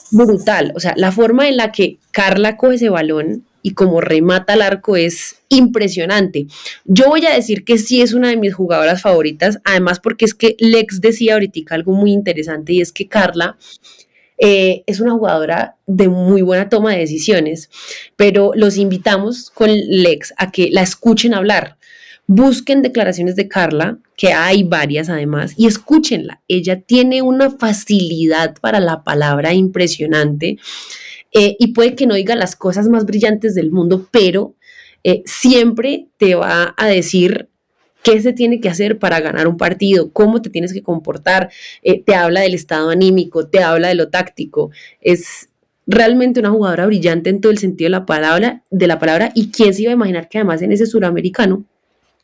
[0.10, 0.74] brutal.
[0.76, 4.62] O sea, la forma en la que Carla coge ese balón y como remata el
[4.62, 6.47] arco es impresionante.
[6.86, 10.34] Yo voy a decir que sí es una de mis jugadoras favoritas, además porque es
[10.34, 13.58] que Lex decía ahorita algo muy interesante y es que Carla
[14.38, 17.69] eh, es una jugadora de muy buena toma de decisiones,
[18.15, 21.78] pero los invitamos con Lex a que la escuchen hablar.
[22.26, 26.41] Busquen declaraciones de Carla, que hay varias además, y escúchenla.
[26.47, 30.58] Ella tiene una facilidad para la palabra impresionante
[31.34, 34.56] eh, y puede que no diga las cosas más brillantes del mundo, pero
[35.04, 37.48] eh, siempre te va a decir
[38.04, 41.50] qué se tiene que hacer para ganar un partido, cómo te tienes que comportar,
[41.84, 44.72] eh, te habla del estado anímico, te habla de lo táctico.
[45.00, 45.50] Es
[45.88, 49.52] realmente una jugadora brillante en todo el sentido de la palabra, de la palabra y
[49.52, 51.65] quién se iba a imaginar que además en ese suramericano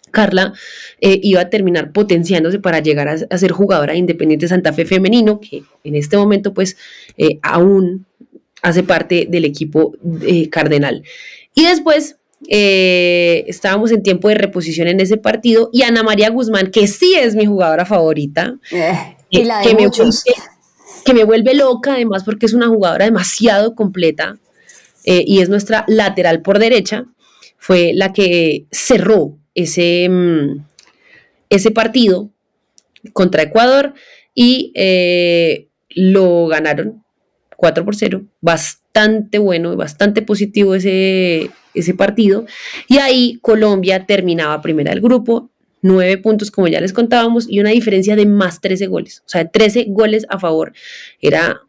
[0.09, 0.53] Carla
[1.01, 5.63] iba a terminar potenciándose para llegar a, ser jugadora de Independiente Santa Fe femenino, que
[5.83, 6.77] en este momento pues
[7.41, 8.05] aún
[8.61, 11.03] hace parte del equipo eh, cardenal.
[11.53, 12.17] Y después
[12.47, 17.15] eh, estábamos en tiempo de reposición en ese partido y Ana María Guzmán, que sí
[17.15, 20.13] es mi jugadora favorita, eh, y la de que, me vuelve,
[21.05, 24.37] que, me vuelve, loca además porque es una jugadora demasiado completa
[25.09, 27.05] y es nuestra lateral por derecha,
[27.57, 30.65] fue la que cerró ese, mm,
[31.49, 32.29] ese partido
[33.13, 33.93] contra Ecuador
[34.35, 34.73] y
[35.95, 37.05] lo ganaron
[37.57, 42.45] 4 por 0, bastante bueno bastante positivo ese, ese partido.
[42.87, 45.49] Y ahí Colombia terminaba primera del grupo,
[45.81, 49.47] 9 puntos como ya les contábamos y una diferencia de más 13 goles, o sea,
[49.47, 50.73] 13 goles a favor.
[51.21, 51.61] Era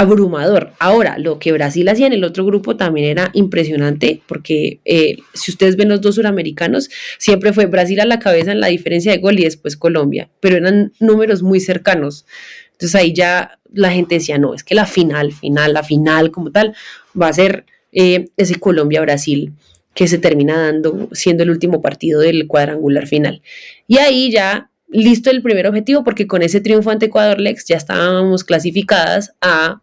[0.00, 0.72] abrumador.
[0.78, 5.50] Ahora, lo que Brasil hacía en el otro grupo también era impresionante, porque eh, si
[5.50, 9.18] ustedes ven los dos suramericanos, siempre fue Brasil a la cabeza en la diferencia de
[9.18, 12.24] gol y después Colombia, pero eran números muy cercanos.
[12.72, 16.50] Entonces ahí ya la gente decía, no, es que la final, final, la final como
[16.50, 16.74] tal,
[17.20, 19.52] va a ser eh, ese Colombia-Brasil
[19.92, 23.42] que se termina dando siendo el último partido del cuadrangular final.
[23.86, 27.76] Y ahí ya listo el primer objetivo, porque con ese triunfo ante Ecuador Lex ya
[27.76, 29.82] estábamos clasificadas a,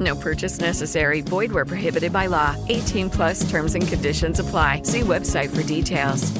[0.00, 1.20] No purchase necessary.
[1.20, 2.56] Void where prohibited by law.
[2.68, 4.82] 18 plus terms and conditions apply.
[4.84, 6.32] See website for details.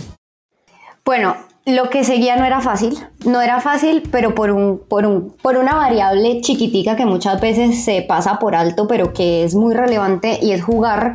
[1.05, 1.37] Bueno,
[1.67, 2.99] lo que seguía no era fácil.
[3.27, 7.85] No era fácil, pero por, un, por, un, por una variable chiquitica que muchas veces
[7.85, 11.15] se pasa por alto, pero que es muy relevante y es jugar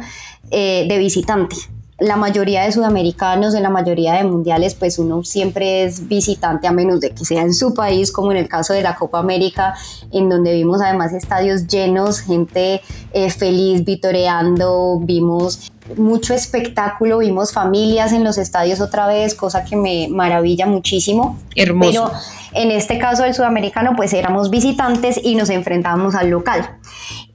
[0.52, 1.56] eh, de visitante
[2.00, 6.72] la mayoría de sudamericanos, en la mayoría de mundiales, pues uno siempre es visitante a
[6.72, 9.76] menos de que sea en su país, como en el caso de la Copa América,
[10.12, 12.82] en donde vimos además estadios llenos, gente
[13.14, 19.76] eh, feliz, vitoreando, vimos mucho espectáculo, vimos familias en los estadios otra vez, cosa que
[19.76, 21.40] me maravilla muchísimo.
[21.56, 22.12] Hermoso.
[22.12, 22.12] Pero
[22.54, 26.78] en este caso del sudamericano, pues éramos visitantes y nos enfrentábamos al local.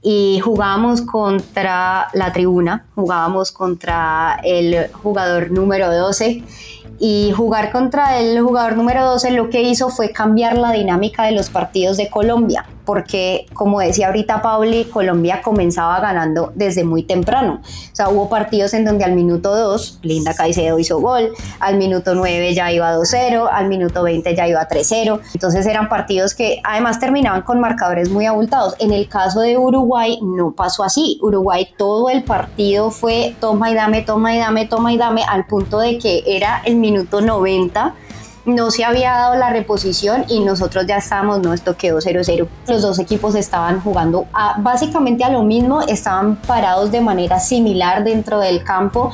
[0.07, 6.43] Y jugábamos contra la tribuna, jugábamos contra el jugador número 12
[6.99, 11.31] y jugar contra el jugador número 12 lo que hizo fue cambiar la dinámica de
[11.31, 17.61] los partidos de Colombia porque como decía ahorita Pauli, Colombia comenzaba ganando desde muy temprano.
[17.63, 22.15] O sea, hubo partidos en donde al minuto 2 Linda Caicedo hizo gol, al minuto
[22.15, 25.19] 9 ya iba 2-0, al minuto 20 ya iba 3-0.
[25.33, 28.75] Entonces eran partidos que además terminaban con marcadores muy abultados.
[28.79, 31.19] En el caso de Uruguay no pasó así.
[31.21, 35.45] Uruguay todo el partido fue toma y dame, toma y dame, toma y dame, al
[35.45, 37.95] punto de que era el minuto 90
[38.45, 42.47] no se había dado la reposición y nosotros ya estábamos, no, esto quedó 0-0.
[42.67, 44.27] Los dos equipos estaban jugando
[44.59, 49.11] básicamente a lo mismo, estaban parados de manera similar dentro del campo,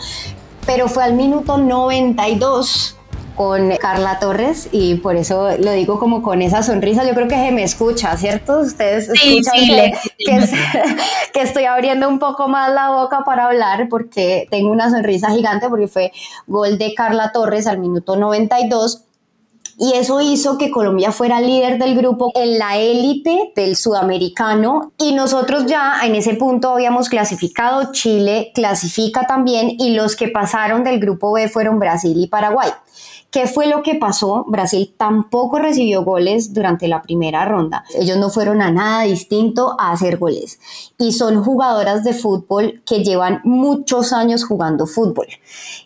[0.66, 2.98] pero fue al minuto 92
[3.36, 7.06] con Carla Torres y por eso lo digo como con esa sonrisa.
[7.06, 8.60] Yo creo que se me escucha, ¿cierto?
[8.60, 9.94] Ustedes escuchan que,
[11.34, 15.70] que, estoy abriendo un poco más la boca para hablar porque tengo una sonrisa gigante
[15.70, 16.12] porque fue
[16.46, 19.06] gol de Carla Torres al minuto 92
[19.82, 25.14] y eso hizo que Colombia fuera líder del grupo en la élite del sudamericano y
[25.14, 31.00] nosotros ya en ese punto habíamos clasificado, Chile clasifica también y los que pasaron del
[31.00, 32.70] grupo B fueron Brasil y Paraguay.
[33.32, 34.44] ¿Qué fue lo que pasó?
[34.50, 37.86] Brasil tampoco recibió goles durante la primera ronda.
[37.98, 40.60] Ellos no fueron a nada distinto a hacer goles.
[40.98, 45.28] Y son jugadoras de fútbol que llevan muchos años jugando fútbol.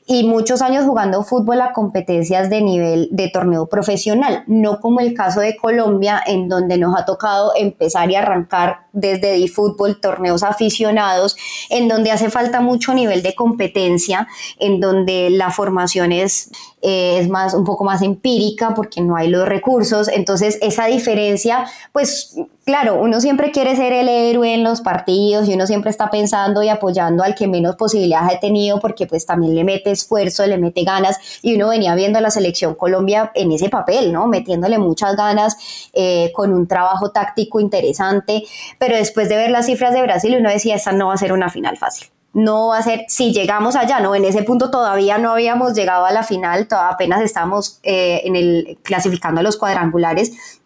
[0.08, 4.44] Y muchos años jugando fútbol a competencias de nivel de torneo profesional.
[4.48, 9.48] No como el caso de Colombia, en donde nos ha tocado empezar y arrancar desde
[9.50, 11.36] fútbol, torneos aficionados,
[11.70, 14.28] en donde hace falta mucho nivel de competencia,
[14.58, 16.50] en donde la formación es
[16.88, 20.08] eh, es más, un poco más empírica porque no hay los recursos.
[20.08, 25.56] Entonces, esa diferencia, pues claro, uno siempre quiere ser el héroe en los partidos y
[25.56, 29.56] uno siempre está pensando y apoyando al que menos posibilidades ha tenido porque pues también
[29.56, 33.52] le mete esfuerzo, le mete ganas y uno venía viendo a la selección Colombia en
[33.52, 34.28] ese papel, ¿no?
[34.28, 35.58] Metiéndole muchas ganas
[35.93, 38.43] eh, con un trabajo táctico interesante,
[38.78, 41.34] pero después de ver las cifras de Brasil uno decía, esta no va a ser
[41.34, 45.17] una final fácil no va a ser, si llegamos allá, no, en ese punto todavía
[45.17, 50.60] no habíamos llegado a la final, todavía apenas estamos eh, en el, clasificando los cuadrangulares,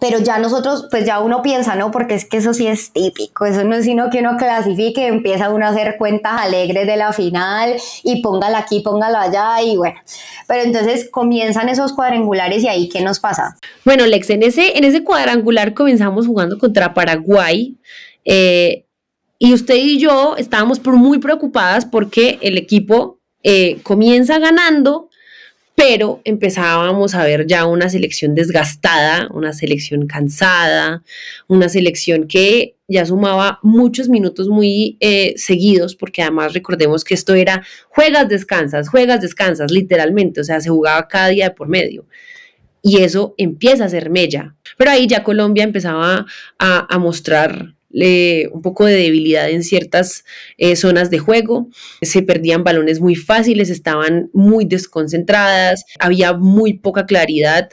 [0.00, 1.90] pero ya nosotros, pues ya uno piensa, ¿no?
[1.90, 5.50] Porque es que eso sí es típico, eso no es sino que uno clasifique, empieza
[5.50, 10.00] uno a hacer cuentas alegres de la final y póngala aquí, póngala allá y bueno,
[10.48, 13.58] pero entonces comienzan esos cuadrangulares y ahí, ¿qué nos pasa?
[13.84, 17.76] Bueno, Lex, en ese, en ese cuadrangular comenzamos jugando contra Paraguay.
[18.24, 18.83] Eh,
[19.44, 25.10] y usted y yo estábamos muy preocupadas porque el equipo eh, comienza ganando,
[25.74, 31.02] pero empezábamos a ver ya una selección desgastada, una selección cansada,
[31.46, 37.34] una selección que ya sumaba muchos minutos muy eh, seguidos, porque además recordemos que esto
[37.34, 42.06] era juegas, descansas, juegas, descansas, literalmente, o sea, se jugaba cada día de por medio.
[42.80, 44.56] Y eso empieza a ser mella.
[44.78, 46.24] Pero ahí ya Colombia empezaba
[46.58, 47.73] a, a mostrar
[48.52, 50.24] un poco de debilidad en ciertas
[50.58, 51.68] eh, zonas de juego,
[52.02, 57.70] se perdían balones muy fáciles, estaban muy desconcentradas, había muy poca claridad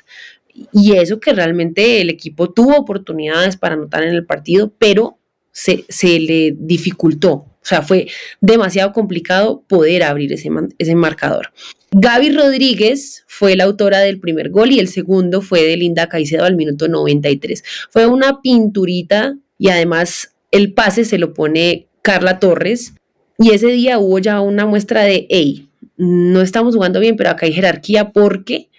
[0.74, 5.18] y eso que realmente el equipo tuvo oportunidades para anotar en el partido, pero
[5.52, 5.86] se,
[6.20, 7.32] le dificultó.
[7.32, 8.08] O sea, fue
[8.40, 11.52] demasiado complicado poder abrir ese, ese marcador.
[11.92, 16.46] Gaby Rodríguez fue la autora del primer gol y el segundo fue de Linda Caicedo
[16.46, 17.64] al minuto 93.
[17.90, 22.96] Fue una pinturita y además el pase se lo pone Carla Torres
[23.38, 27.46] y ese día hubo ya una muestra de, hey, no estamos jugando bien, pero acá
[27.46, 28.70] hay jerarquía porque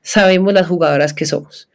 [0.00, 1.68] sabemos las jugadoras que somos.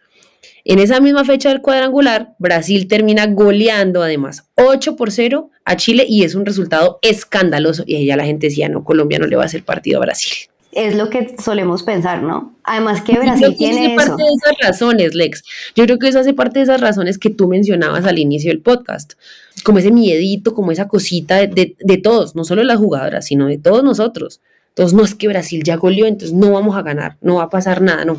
[0.64, 6.06] En esa misma fecha del cuadrangular, Brasil termina goleando además 8 por 0 a Chile
[6.08, 7.84] y es un resultado escandaloso.
[7.86, 10.06] Y ahí ya la gente decía, no, Colombia no le va a hacer partido a
[10.06, 10.38] Brasil.
[10.76, 12.54] Es lo que solemos pensar, ¿no?
[12.64, 13.96] Además que Brasil tiene eso.
[13.96, 15.44] parte de esas razones, Lex.
[15.76, 18.62] Yo creo que eso hace parte de esas razones que tú mencionabas al inicio del
[18.62, 19.14] podcast.
[19.64, 23.48] Como ese miedito, como esa cosita de, de todos, no solo de las jugadoras, sino
[23.48, 24.42] de todos nosotros.
[24.76, 27.50] Entonces, no es que Brasil ya goleó, entonces no vamos a ganar, no va a
[27.50, 28.18] pasar nada, no.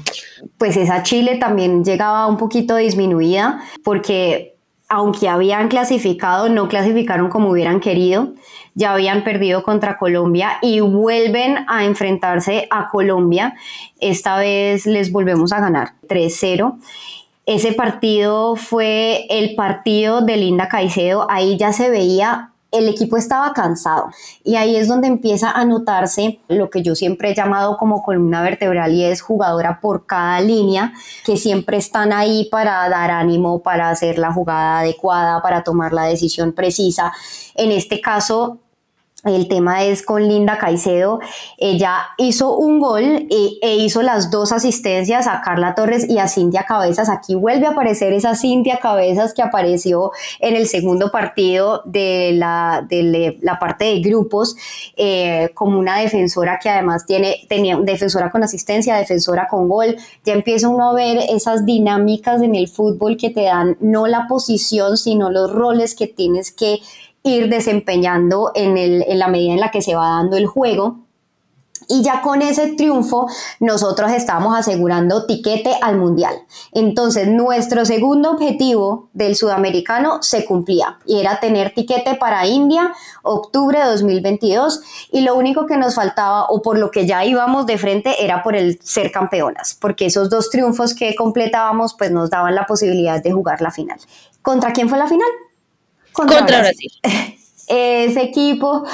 [0.57, 4.55] Pues esa Chile también llegaba un poquito disminuida porque
[4.89, 8.35] aunque habían clasificado, no clasificaron como hubieran querido,
[8.75, 13.55] ya habían perdido contra Colombia y vuelven a enfrentarse a Colombia.
[14.01, 16.79] Esta vez les volvemos a ganar 3-0.
[17.47, 23.53] Ese partido fue el partido de Linda Caicedo, ahí ya se veía el equipo estaba
[23.53, 24.11] cansado
[24.43, 28.43] y ahí es donde empieza a notarse lo que yo siempre he llamado como columna
[28.43, 30.93] vertebral y es jugadora por cada línea
[31.25, 36.05] que siempre están ahí para dar ánimo, para hacer la jugada adecuada, para tomar la
[36.05, 37.13] decisión precisa.
[37.55, 38.59] En este caso,
[39.25, 41.21] el tema es con Linda Caicedo.
[41.59, 46.65] Ella hizo un gol e, hizo las dos asistencias a Carla Torres y a Cintia
[46.65, 47.09] Cabezas.
[47.09, 52.85] Aquí vuelve a aparecer esa Cintia Cabezas que apareció en el segundo partido de la,
[52.89, 54.57] de la parte de grupos
[54.97, 59.97] eh, como una defensora que además tiene, tenía defensora con asistencia, defensora con gol.
[60.25, 64.27] Ya empieza uno a ver esas dinámicas en el fútbol que te dan no la
[64.29, 66.81] posición, sino los roles que tienes que
[67.25, 70.99] ir desempeñando en, el, en la medida en la que se va dando el juego.
[71.87, 73.27] Y ya con ese triunfo
[73.61, 76.35] nosotros estamos asegurando tiquete al mundial.
[76.73, 83.79] Entonces nuestro segundo objetivo del sudamericano se cumplía y era tener tiquete para India octubre
[83.79, 84.81] de 2022
[85.13, 88.43] y lo único que nos faltaba o por lo que ya íbamos de frente era
[88.43, 93.23] por el ser campeonas, porque esos dos triunfos que completábamos pues nos daban la posibilidad
[93.23, 93.99] de jugar la final.
[94.41, 95.29] ¿Contra quién fue la final?
[96.15, 96.91] Contra, Brasil.
[97.67, 98.85] Ese equipo,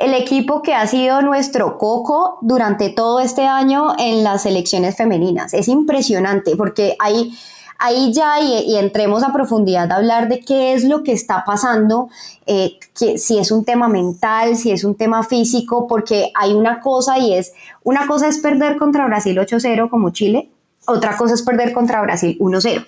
[0.00, 5.52] el equipo que ha sido nuestro coco durante todo este año en las selecciones femeninas.
[5.52, 7.36] Es impresionante porque ahí,
[7.78, 12.08] ahí ya, y, entremos a profundidad a hablar de qué es lo que está pasando,
[12.46, 16.80] eh, que, si es un tema mental, si es un tema físico, porque hay una
[16.80, 17.52] cosa y es,
[17.82, 20.48] una cosa es perder contra Brasil 8-0 como Chile,
[20.86, 22.86] otra cosa es perder contra Brasil 1-0.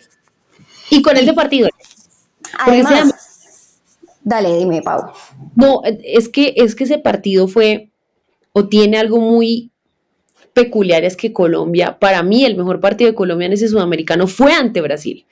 [0.88, 1.68] Y con ese partido.
[2.58, 3.35] Además,
[4.26, 5.12] Dale, dime, Pau.
[5.54, 7.90] No, es que, es que ese partido fue
[8.50, 9.70] o tiene algo muy
[10.52, 14.52] peculiar, es que Colombia, para mí el mejor partido de Colombia en ese sudamericano fue
[14.52, 15.26] ante Brasil,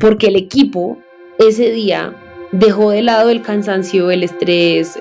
[0.00, 0.98] porque el equipo
[1.40, 2.14] ese día
[2.52, 4.96] dejó de lado el cansancio, el estrés,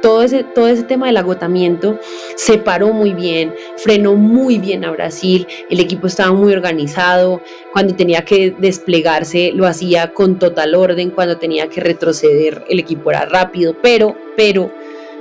[0.00, 1.98] todo, ese, todo ese tema del agotamiento,
[2.36, 7.40] se paró muy bien, frenó muy bien a Brasil, el equipo estaba muy organizado,
[7.72, 13.10] cuando tenía que desplegarse lo hacía con total orden, cuando tenía que retroceder el equipo
[13.10, 14.70] era rápido, pero, pero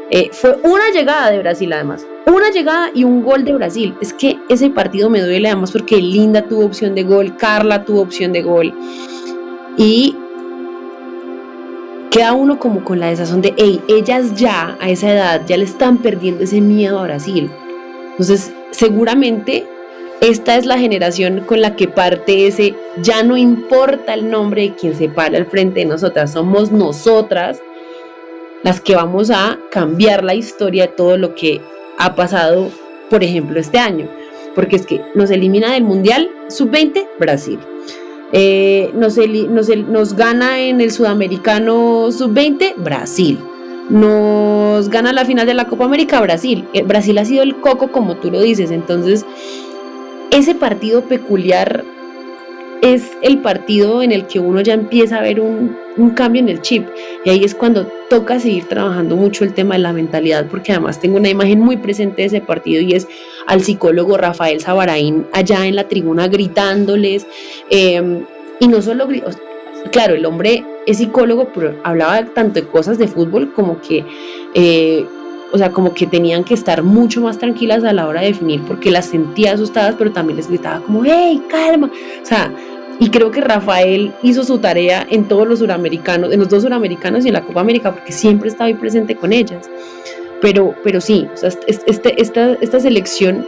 [0.10, 3.96] eh, fue una llegada de Brasil además, una llegada y un gol de Brasil.
[4.02, 8.02] Es que ese partido me duele además porque Linda tuvo opción de gol, Carla tuvo
[8.02, 8.74] opción de gol.
[9.78, 10.16] Y
[12.14, 15.64] queda uno como con la desazón de, hey, ellas ya a esa edad ya le
[15.64, 17.50] están perdiendo ese miedo a Brasil.
[18.12, 19.66] Entonces, seguramente
[20.22, 24.76] esta es la generación con la que parte ese, ya no importa el nombre de
[24.76, 27.60] quien se para al frente de nosotras, somos nosotras
[28.62, 31.62] las que vamos a cambiar la historia de todo lo que
[31.98, 32.70] ha pasado,
[33.10, 34.08] por ejemplo, este año.
[34.54, 37.60] Porque es que nos elimina del Mundial Sub-20 Brasil
[38.36, 39.18] eh, nos,
[39.88, 43.38] nos, gana en el Sudamericano Sub-20 Brasil.
[43.90, 46.66] Nos gana la final de la Copa América Brasil.
[46.74, 48.72] Eh, Brasil ha sido el coco, como tú lo dices.
[48.72, 49.24] Entonces,
[50.32, 51.86] ese partido peculiar
[52.84, 56.50] es el partido en el que uno ya empieza a ver un, un, cambio en
[56.50, 56.86] el chip.
[57.24, 61.00] Y ahí es cuando toca seguir trabajando mucho el tema de la mentalidad, porque además
[61.00, 63.08] tengo una imagen muy presente de ese partido y es
[63.48, 67.26] al psicólogo Rafael Sabaraín allá en la tribuna gritándoles.
[67.70, 68.26] Em,
[68.60, 69.08] y no solo,
[69.94, 74.04] claro, el hombre es psicólogo, pero hablaba tanto de cosas de fútbol como que...
[74.56, 75.06] Eh,
[75.54, 78.64] o sea, como que tenían que estar mucho más tranquilas a la hora de definir
[78.64, 81.92] porque las sentía asustadas, pero también les gritaba como, hey, calma.
[82.22, 82.52] O sea,
[83.00, 87.24] y creo que Rafael hizo su tarea en todos los suramericanos, en los dos suramericanos
[87.24, 89.70] y en la Copa América, porque siempre estaba ahí presente con ellas.
[90.42, 91.28] Pero, pero sí,
[91.68, 93.46] este, esta, esta selección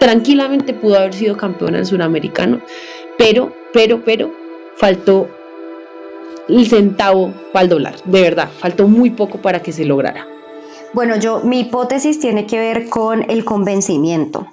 [0.00, 2.60] tranquilamente pudo haber sido campeona del suramericano,
[3.16, 4.32] pero, pero, pero,
[4.74, 5.28] faltó
[6.48, 10.31] el centavo para el dólar, de verdad, faltó muy poco para que se lograra.
[10.94, 14.46] Bueno, yo, mi hipótesis tiene que ver con el convencimiento,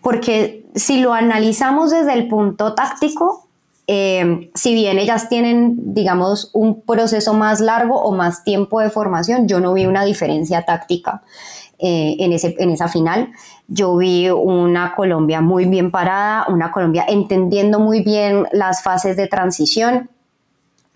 [0.00, 3.46] porque si lo analizamos desde el punto táctico,
[3.86, 9.48] eh, si bien ellas tienen, digamos, un proceso más largo o más tiempo de formación,
[9.48, 11.22] yo no vi una diferencia táctica
[11.78, 13.30] eh, en, ese, en esa final.
[13.68, 19.26] Yo vi una Colombia muy bien parada, una Colombia entendiendo muy bien las fases de
[19.26, 20.08] transición,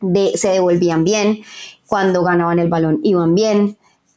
[0.00, 1.40] de, se devolvían bien,
[1.86, 3.76] cuando ganaban el balón iban bien,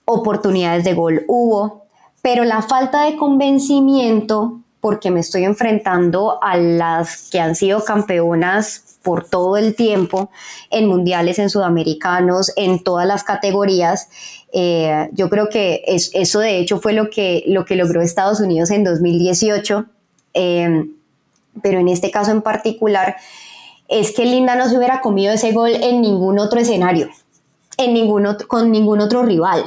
[0.10, 1.86] oportunidades de gol hubo,
[2.22, 8.97] pero la falta de convencimiento porque me estoy enfrentando a las que han sido campeonas
[9.03, 10.30] por todo el tiempo
[10.72, 14.10] en mundiales, en sudamericanos, en todas las categorías.
[14.51, 18.72] Eh, yo creo que eso de hecho fue lo que, lo que logró Estados Unidos
[18.72, 19.86] en 2018,
[20.34, 20.93] em,
[21.62, 23.16] pero en este caso en particular
[23.88, 27.10] es que Linda no se hubiera comido ese gol en ningún otro escenario,
[27.78, 27.95] en
[28.47, 29.64] con ningún otro rival.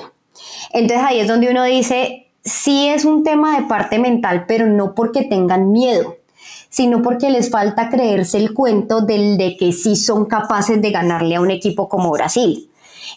[0.73, 4.95] Entonces ahí es donde uno dice, sí es un tema de parte mental, pero no
[4.95, 6.17] porque tengan miedo,
[6.69, 11.37] sino porque les falta creerse el cuento del de que sí son capaces de ganarle
[11.37, 12.69] a un equipo como Brasil.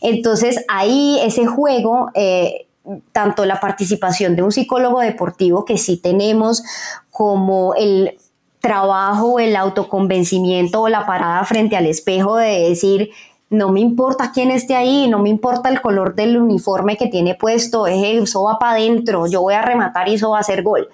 [0.02, 2.68] Entonces ahí ese juego, eh,
[3.12, 6.64] tanto la participación de un psicólogo deportivo que sí tenemos,
[7.10, 8.18] como el
[8.60, 13.12] trabajo, el autoconvencimiento o la parada frente al espejo de decir,
[13.58, 17.36] no me importa quién esté ahí, no me importa el color del uniforme que tiene
[17.36, 20.90] puesto, eso va para adentro, yo voy a rematar y eso va a ser gol.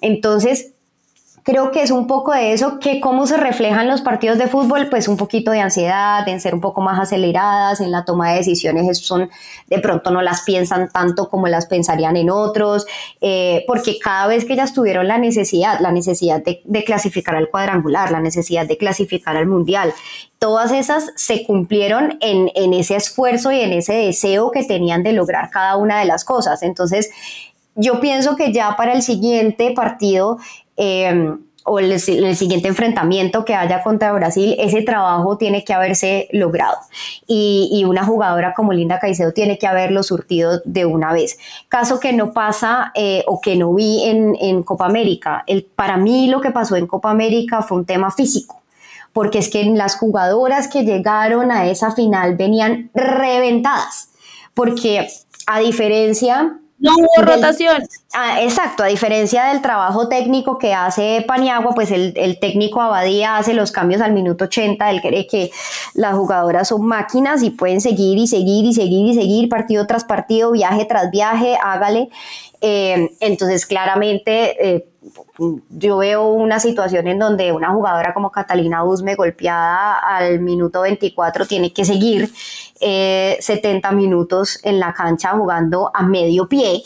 [0.00, 0.73] Entonces,
[1.44, 4.88] creo que es un poco de eso, que cómo se reflejan los partidos de fútbol,
[4.88, 8.38] pues un poquito de ansiedad, en ser un poco más aceleradas, en la toma de
[8.38, 9.30] decisiones, son
[9.68, 12.86] de pronto no las piensan tanto como las pensarían en otros,
[13.20, 17.50] eh, porque cada vez que ellas tuvieron la necesidad, la necesidad de, de clasificar al
[17.50, 19.92] cuadrangular, la necesidad de clasificar al mundial,
[20.38, 25.12] todas esas se cumplieron en, en ese esfuerzo y en ese deseo que tenían de
[25.12, 26.62] lograr cada una de las cosas.
[26.62, 27.10] Entonces,
[27.76, 30.38] yo pienso que ya para el siguiente partido
[30.76, 36.28] Em, o el, el, siguiente enfrentamiento que haya contra Brasil, ese trabajo tiene que haberse
[36.30, 36.76] logrado.
[37.26, 41.38] Y, una jugadora como Linda Caicedo tiene que haberlo surtido de una vez.
[41.68, 45.44] Caso que no pasa eh, o que no vi en, Copa América.
[45.74, 48.60] Para mí lo que pasó en Copa América fue un tema físico
[49.12, 54.08] porque es que las jugadoras que llegaron a esa final venían reventadas,
[54.54, 55.06] porque
[55.46, 57.82] a diferencia no hubo rotación.
[58.12, 63.54] Ah, exacto, a diferencia del trabajo técnico que hace Paniagua, pues el, técnico Abadía hace
[63.54, 65.50] los cambios al minuto 80, él cree que
[65.94, 70.04] las jugadoras son máquinas y pueden seguir y seguir y seguir y seguir partido tras
[70.04, 72.10] partido, viaje tras viaje, hágale.
[72.66, 74.88] Eh, entonces, claramente, eh,
[75.68, 81.44] yo veo una situación en donde una jugadora como Catalina Usme golpeada al minuto 24
[81.44, 82.32] tiene que seguir
[82.80, 86.82] 70 eh, minutos en la cancha jugando a medio pie.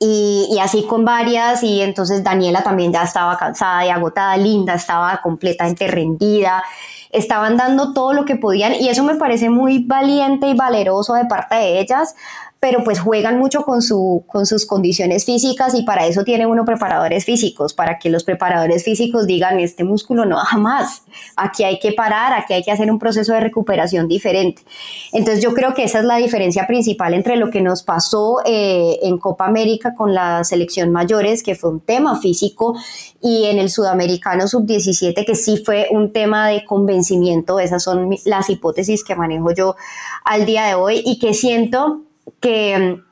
[0.00, 5.18] Y, así con varias, y entonces Daniela también ya estaba cansada y agotada, Linda estaba
[5.22, 6.62] completamente rendida,
[7.10, 11.24] estaban dando todo lo que podían y eso me parece muy valiente y valeroso de
[11.24, 12.14] parte de ellas,
[12.60, 16.64] pero pues juegan mucho con, su, con sus condiciones físicas y para eso tiene uno
[16.64, 21.02] preparadores físicos, para que los preparadores físicos digan, este músculo no jamás,
[21.36, 24.62] aquí hay que parar, aquí hay que hacer un proceso de recuperación diferente.
[25.12, 28.98] Entonces yo creo que esa es la diferencia principal entre lo que nos pasó eh,
[29.02, 32.74] en Copa América con la selección mayores, que fue un tema físico,
[33.22, 38.50] y en el sudamericano sub-17, que sí fue un tema de convencimiento, esas son las
[38.50, 39.76] hipótesis que manejo yo
[40.24, 42.07] al día de hoy y que siento
[42.40, 43.04] que mm,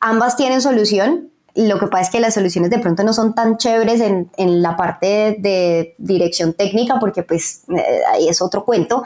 [0.00, 1.28] ambas tienen solución.
[1.54, 4.74] Lo que pasa es que las soluciones de pronto no son tan chéveres en, la
[4.74, 9.02] parte de, dirección técnica, porque pues eh, ahí es otro cuento.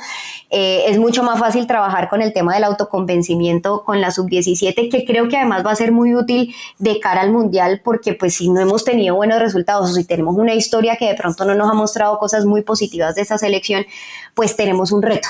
[0.50, 5.04] Eh, es mucho más fácil trabajar con el tema del autoconvencimiento con la sub-17, que
[5.04, 8.48] creo que además va a ser muy útil de cara al mundial, porque pues si
[8.48, 11.68] no hemos tenido buenos resultados o si tenemos una historia que de pronto no nos
[11.68, 13.84] ha mostrado cosas muy positivas de esa selección,
[14.34, 15.28] pues tenemos un reto.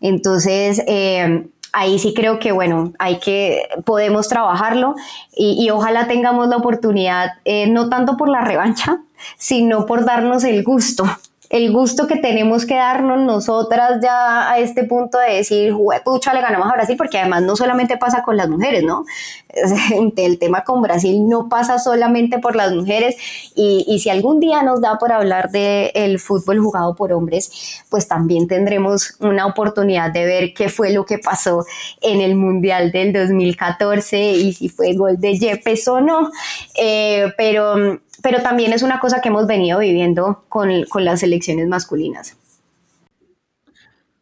[0.00, 4.94] Entonces, eh, ahí sí creo que, bueno, hay que, podemos trabajarlo
[5.36, 9.00] y, ojalá tengamos la oportunidad, eh, no tanto por la revancha,
[9.36, 11.04] sino por darnos el gusto
[11.54, 15.72] el gusto que tenemos que darnos nosotras ya a este punto de decir,
[16.04, 19.04] pucha, le ganamos a Brasil, porque además no solamente pasa con las mujeres, ¿no?
[20.16, 23.14] El tema con Brasil no pasa solamente por las mujeres
[23.54, 28.48] y, si algún día nos da por hablar del fútbol jugado por hombres, pues también
[28.48, 31.64] tendremos una oportunidad de ver qué fue lo que pasó
[32.00, 36.32] en el Mundial del 2014 y si fue gol de Yepes o no.
[36.76, 40.70] Eh, pero pero también es una cosa que hemos venido viviendo con,
[41.04, 42.38] las elecciones masculinas.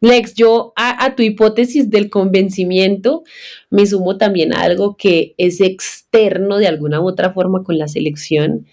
[0.01, 3.23] Lex, yo a, tu hipótesis del convencimiento
[3.69, 7.87] me sumo también a algo que es externo de alguna u otra forma con la
[7.87, 8.67] selección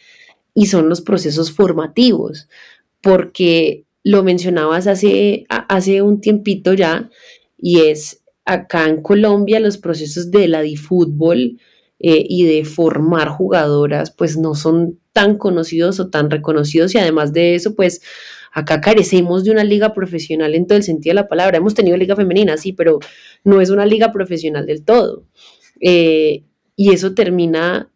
[0.52, 2.48] y son los procesos formativos,
[3.00, 7.08] porque lo mencionabas hace, hace un tiempito ya,
[7.56, 11.60] y es acá en Colombia los procesos de la difútbol
[12.00, 17.32] eh, y de formar jugadoras, pues no son tan conocidos o tan reconocidos y además
[17.32, 18.02] de eso, pues
[18.52, 21.58] acá carecemos de una liga profesional en todo el sentido de la palabra.
[21.58, 22.98] Hemos tenido liga femenina, sí, pero
[23.44, 25.24] no es una liga profesional del todo.
[25.80, 26.44] Eh,
[26.76, 27.90] y eso termina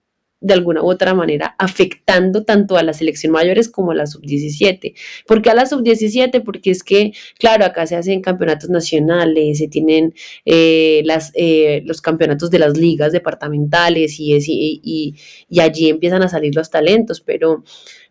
[0.45, 4.95] de alguna u otra manera afectando tanto a la selección mayores como a la sub-17.
[5.27, 6.43] ¿Por qué a la sub-17?
[6.45, 10.13] Porque es que, claro, acá se hacen campeonatos nacionales, se tienen
[10.45, 15.15] eh, las, eh, los campeonatos de las ligas departamentales y, y,
[15.49, 17.65] y, allí empiezan a salir los talentos, pero,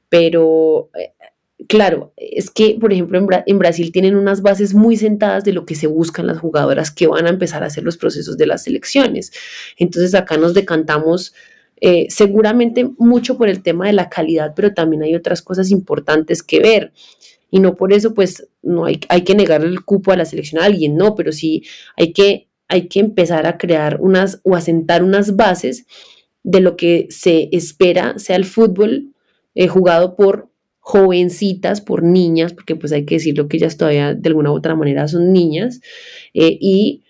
[0.09, 1.13] pero eh,
[1.67, 5.67] claro, es que, por ejemplo, en, en, Brasil tienen unas bases muy sentadas de lo
[5.67, 8.63] que se buscan las jugadoras que van a empezar a hacer los procesos de las
[8.63, 9.31] selecciones.
[9.77, 11.35] Entonces acá nos decantamos
[11.85, 16.41] eh, seguramente mucho por el tema de la calidad, pero también hay otras cosas importantes
[16.41, 16.93] que ver.
[17.51, 20.61] Y no por eso, pues, no hay, hay que negarle el cupo a la selección
[20.61, 21.63] a alguien, no, pero sí
[21.97, 25.85] hay que, hay que empezar a crear unas o a sentar unas bases
[26.41, 29.13] de lo que se espera sea el fútbol
[29.53, 30.47] eh, jugado por
[30.79, 34.75] jovencitas, por niñas, porque pues hay que decirlo que ellas todavía de alguna u otra
[34.75, 35.81] manera son niñas,
[36.33, 37.03] eh, y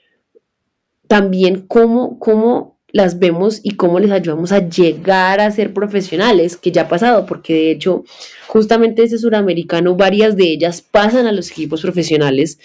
[1.07, 6.71] también cómo, cómo las vemos y cómo les ayudamos a llegar a ser profesionales, que
[6.71, 8.05] ya ha pasado, porque de hecho,
[8.47, 12.59] justamente ese suramericano, varias de ellas pasan a los equipos profesionales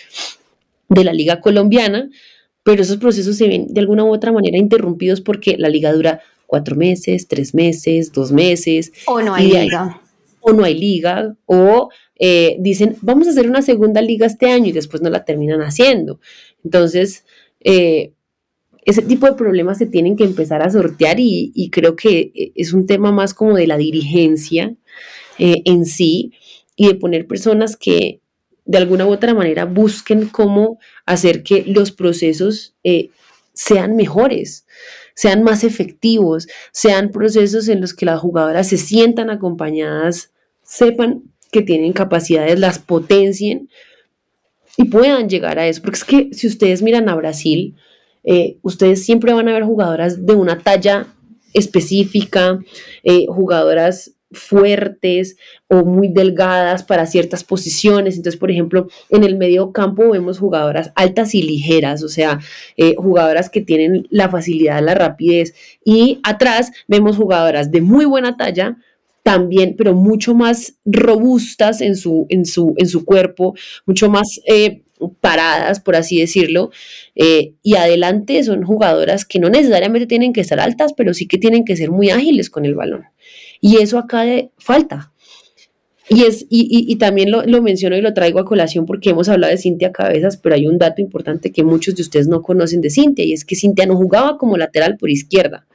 [0.91, 2.11] de la liga colombiana,
[2.62, 6.20] pero esos procesos se ven de alguna u otra manera interrumpidos porque la liga dura
[6.47, 8.93] cuatro meses, tres meses, dos meses.
[9.07, 10.03] O no hay liga.
[10.41, 14.66] o no hay liga, o eh, dicen, vamos a hacer una segunda liga este año
[14.66, 16.20] y después no la terminan haciendo.
[16.62, 17.24] Entonces,
[17.61, 18.12] eh,
[18.89, 22.72] ese tipo de problemas se tienen que empezar a sortear y, creo que eh, es
[22.72, 24.74] un tema más como de la dirigencia
[25.39, 26.32] eh, en sí
[26.74, 28.22] y de poner personas que
[28.64, 33.11] de alguna u otra manera busquen cómo hacer que los procesos eh,
[33.53, 34.66] sean mejores,
[35.14, 40.32] sean más efectivos, sean procesos en los que las jugadoras se sientan acompañadas,
[40.62, 43.68] sepan que tienen capacidades, las potencien
[44.78, 45.82] y puedan llegar a eso.
[45.82, 47.74] Porque es que si ustedes miran a Brasil,
[48.25, 51.07] eh, ustedes siempre van a ver jugadoras de una talla
[51.55, 52.59] específica,
[53.03, 55.37] eh, jugadoras fuertes
[55.69, 58.16] o muy delgadas para ciertas posiciones.
[58.16, 62.39] Entonces, por ejemplo, en el medio campo vemos jugadoras altas y ligeras, o sea,
[62.77, 65.55] eh, jugadoras que tienen la facilidad, la rapidez.
[65.85, 68.77] Y atrás vemos jugadoras de muy buena talla,
[69.23, 73.55] también, pero mucho más robustas en su, en su, en su cuerpo,
[73.85, 74.41] mucho más
[75.20, 76.70] paradas, por así decirlo,
[77.14, 81.38] eh, y adelante son jugadoras que no necesariamente tienen que estar altas, pero sí que
[81.38, 83.05] tienen que ser muy ágiles con el balón.
[83.61, 84.24] Y eso acá
[84.59, 85.12] falta.
[86.11, 89.51] Y, es, y, también lo, lo, menciono y lo traigo a colación porque hemos hablado
[89.51, 92.88] de Cintia Cabezas, pero hay un dato importante que muchos de ustedes no conocen de
[92.88, 95.66] Cintia, y es que Cintia no jugaba como lateral por izquierda.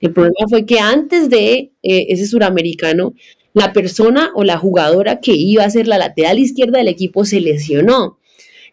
[0.00, 3.14] El problema fue que antes de eh, ese suramericano,
[3.52, 7.40] la persona o la jugadora que iba a ser la lateral izquierda del equipo se
[7.40, 8.18] lesionó.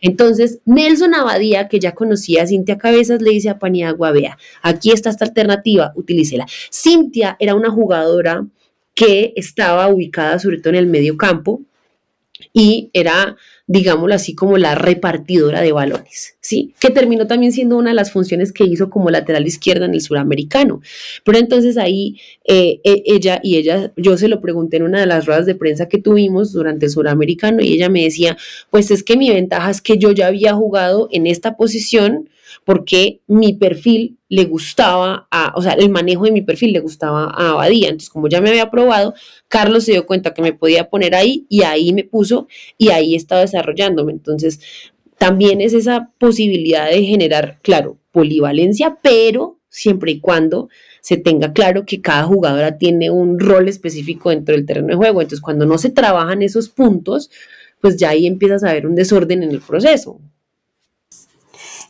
[0.02, 4.92] Entonces, Nelson Abadía, que ya conocía a Cintia Cabezas, le dice a Paniagua, vea, aquí
[4.92, 6.46] está esta alternativa, utilícela.
[6.72, 8.46] Cintia era una jugadora
[8.94, 11.62] que estaba ubicada sobre todo en el medio campo
[12.54, 13.36] y era
[13.68, 16.76] digámoslo así, como la repartidora de balones, ¿sí?
[16.80, 20.02] Que terminó también siendo una de las funciones que hizo como lateral izquierda en el
[20.02, 20.82] suramericano.
[21.24, 25.08] Pero entonces ahí eh, e, ella y ella, yo se lo pregunté en una de
[25.08, 28.38] las ruedas de prensa que tuvimos durante el suramericano y ella me decía,
[28.70, 32.30] pues es que mi ventaja es que yo ya había jugado en esta posición
[32.64, 37.26] porque mi perfil le gustaba, a, o sea, el manejo de mi perfil le gustaba
[37.26, 37.90] a Abadía.
[37.90, 39.14] Entonces, como ya me había probado,
[39.48, 42.48] Carlos se dio cuenta que me podía poner ahí y ahí me puso
[42.78, 44.12] y ahí estaba desarrollándome.
[44.12, 44.60] Entonces,
[45.18, 50.70] también es esa posibilidad de generar, claro, polivalencia, pero siempre y cuando
[51.02, 55.22] se tenga claro que cada jugadora tiene un rol específico dentro del terreno de juego.
[55.22, 57.30] Entonces, cuando no se trabajan esos puntos,
[57.82, 60.20] pues ya ahí empiezas a ver un desorden en el proceso.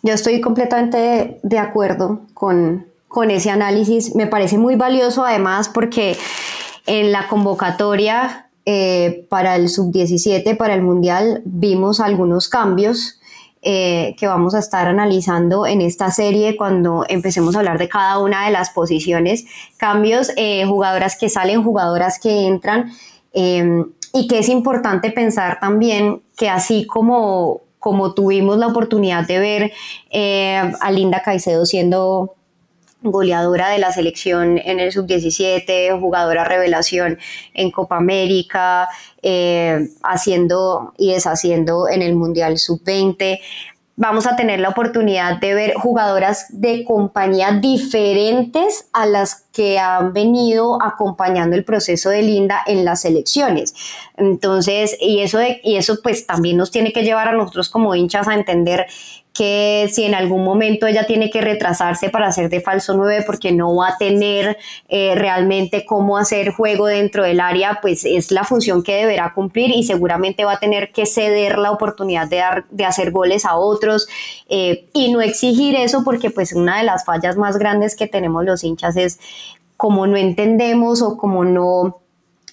[0.05, 2.85] Yo estoy completamente de acuerdo con,
[3.27, 4.13] ese análisis.
[4.13, 6.15] Me parece muy valioso además porque
[6.85, 13.19] en la convocatoria eh, para el sub-17, para el Mundial, vimos algunos cambios
[13.63, 18.19] eh, que vamos a estar analizando en esta serie cuando empecemos a hablar de cada
[18.19, 19.45] una de las posiciones.
[19.77, 22.91] Cambios, eh, jugadoras que salen, jugadoras que entran.
[23.33, 29.71] y que es importante pensar también que así como como tuvimos la oportunidad de ver
[30.09, 32.33] eh, a Linda Caicedo siendo
[33.03, 37.19] goleadora de la selección en el sub-17, jugadora revelación
[37.53, 38.89] en Copa América,
[39.21, 43.39] eh, haciendo y deshaciendo en el Mundial sub-20.
[43.97, 50.11] Vamos a tener la oportunidad de ver jugadoras de compañía diferentes a las que han
[50.11, 53.73] venido acompañando el proceso de Linda en las selecciones.
[54.17, 58.27] Entonces, y eso, y eso pues también nos tiene que llevar a nosotros como hinchas
[58.27, 58.85] a entender
[59.35, 63.51] que si en algún momento ella tiene que retrasarse para hacer de falso 9 porque
[63.51, 64.57] no va a tener
[64.87, 69.71] eh, realmente cómo hacer juego dentro del área, pues es la función que deberá cumplir
[69.71, 73.57] y seguramente va a tener que ceder la oportunidad de, dar, de hacer goles a
[73.57, 74.07] otros
[74.47, 78.45] eh, y no exigir eso porque pues una de las fallas más grandes que tenemos
[78.45, 79.19] los hinchas es
[79.75, 82.04] como no entendemos o como no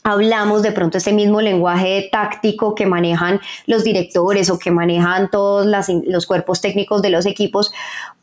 [0.05, 5.66] hablamos de pronto este mismo lenguaje táctico que manejan los directores o que manejan todos
[6.07, 7.72] los cuerpos técnicos de los equipos,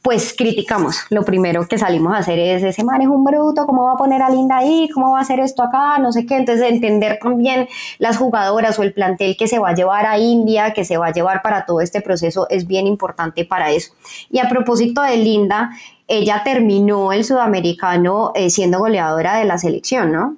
[0.01, 0.97] pues criticamos.
[1.09, 4.21] Lo primero que salimos a hacer es ese manejo un bruto, cómo va a poner
[4.21, 6.37] a Linda ahí, cómo va a hacer esto acá, no sé qué.
[6.37, 7.67] Entonces entender también
[7.97, 11.07] las jugadoras o el plantel que se va a llevar a India, que se va
[11.07, 13.93] a llevar para todo este proceso es bien importante para eso.
[14.29, 15.71] Y a propósito de Linda,
[16.07, 20.37] ella terminó el sudamericano eh, siendo goleadora de la selección, ¿no?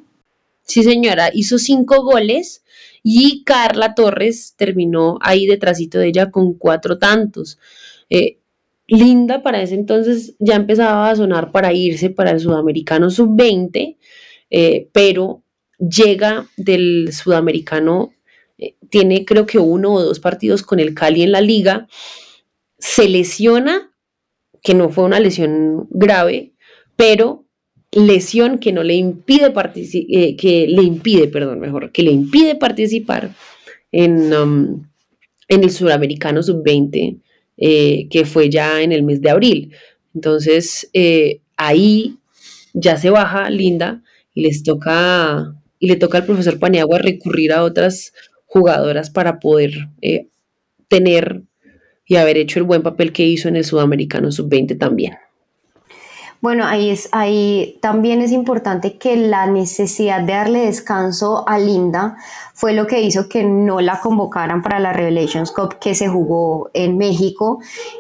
[0.71, 2.63] Sí, señora, hizo cinco goles
[3.03, 7.59] y Carla Torres terminó ahí detrásito de ella con cuatro tantos.
[8.09, 8.37] Eh,
[8.87, 13.97] Linda para ese entonces ya empezaba a sonar para irse para el sudamericano sub-20,
[14.49, 15.43] eh, pero
[15.77, 18.13] llega del sudamericano,
[18.57, 21.89] eh, tiene creo que uno o dos partidos con el Cali en la liga,
[22.77, 23.91] se lesiona,
[24.63, 26.53] que no fue una lesión grave,
[26.95, 27.40] pero
[27.91, 29.53] lesión que no le impide
[29.93, 33.31] eh, que le impide, perdón, mejor, que le impide participar
[33.91, 34.87] en, um,
[35.47, 37.19] en el Suramericano Sub-20,
[37.57, 39.73] eh, que fue ya en el mes de abril.
[40.15, 42.17] Entonces, eh, ahí
[42.73, 44.01] ya se baja Linda
[44.33, 48.13] y les toca y le toca al profesor Paniagua recurrir a otras
[48.45, 49.89] jugadoras para poder
[50.87, 51.41] tener
[52.05, 55.13] y haber hecho el buen papel que hizo en el Sudamericano Sub-20 también.
[56.41, 62.17] Bueno, ahí, es, ahí también es importante que la necesidad de darle descanso a Linda
[62.55, 66.71] fue lo que hizo que no la convocaran para la Revelations Cup que se jugó
[66.73, 67.59] en México.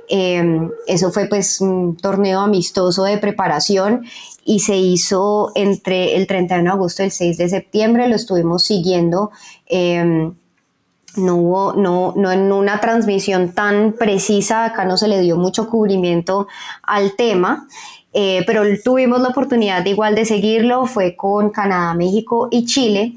[0.09, 4.05] Em, eso fue pues un torneo amistoso de preparación
[4.43, 8.63] y se hizo entre el 31 de agosto y el 6 de septiembre, lo estuvimos
[8.63, 9.29] siguiendo.
[9.67, 10.33] Em,
[11.15, 15.69] no hubo, no, no en una transmisión tan precisa, acá no se le dio mucho
[15.69, 16.47] cubrimiento
[16.81, 17.67] al tema.
[18.13, 23.13] Eh, pero tuvimos la oportunidad de igual de seguirlo, fue con Canadá, México y Chile.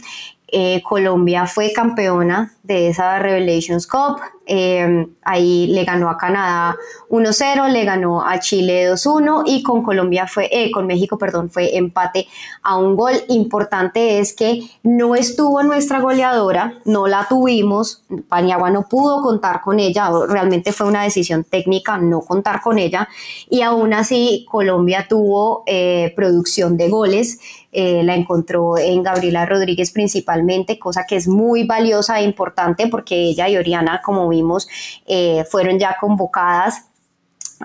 [0.49, 4.21] Eh, Colombia fue campeona de esa Revelations Cup.
[4.47, 6.77] Em, ahí le ganó a Canadá
[7.09, 11.77] 1-0, le ganó a Chile 2-1 y con Colombia fue, eh, con México, perdón, fue
[11.77, 12.27] empate
[12.63, 13.13] a un gol.
[13.29, 19.79] Importante es que no estuvo nuestra goleadora, no la tuvimos, Paniagua no pudo contar con
[19.79, 23.09] ella, realmente fue una decisión técnica no contar con ella
[23.49, 27.41] y aún así Colombia tuvo eh, producción de goles.
[27.77, 32.54] Eh, la encontró en Gabriela Rodríguez principalmente, cosa que es muy valiosa e importante
[32.91, 34.69] porque ella y Oriana, como vimos,
[35.07, 36.87] eh, fueron ya convocadas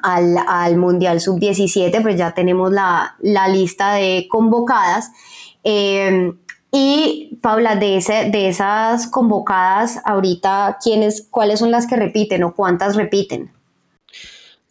[0.02, 3.16] al, Mundial Sub-17, pues ya tenemos la,
[3.50, 5.12] lista de convocadas.
[5.64, 6.32] Eh,
[6.72, 12.54] y Paula, de, ese, de esas convocadas, ahorita, ¿quiénes, ¿cuáles son las que repiten o
[12.54, 13.52] cuántas repiten?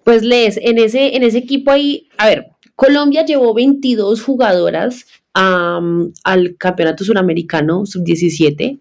[0.05, 5.05] Pues les, en ese, en ese equipo ahí, a ver, Colombia llevó 22 jugadoras
[5.35, 8.79] al Campeonato Suramericano Sub-17.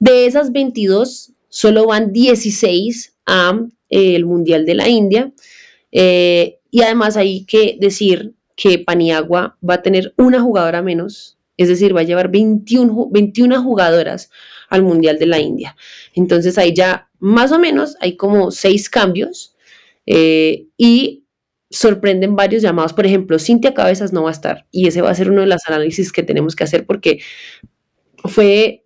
[0.00, 5.32] De esas 22, solo van 16 a eh, el Mundial de la India.
[5.92, 11.68] Eh, y además hay que decir que Paniagua va a tener una jugadora menos, es
[11.68, 14.30] decir, va a llevar 21, 21 jugadoras
[14.70, 15.76] al Mundial de la India.
[16.14, 19.54] Entonces ahí ya más o menos hay como seis cambios
[20.06, 21.24] eh, y
[21.68, 22.92] sorprenden varios llamados.
[22.94, 25.46] Por ejemplo, Cintia Cabezas no va a estar y ese va a ser uno de
[25.46, 27.20] los análisis que tenemos que hacer porque
[28.24, 28.79] fue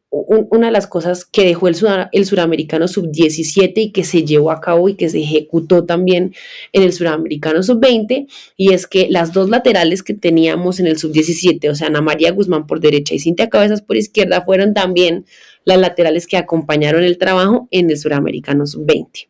[0.50, 4.88] una de las cosas que dejó el, suramericano sub-17 y que se llevó a cabo
[4.88, 6.34] y que se ejecutó también
[6.72, 11.68] en el suramericano sub-20 y es que las dos laterales que teníamos en el sub-17,
[11.68, 15.26] o sea, Ana María Guzmán por derecha y Cintia Cabezas por izquierda, fueron también
[15.64, 19.28] las laterales que acompañaron el trabajo en el suramericano sub-20.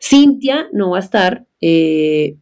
[0.00, 2.36] Cintia no va a estar, eh,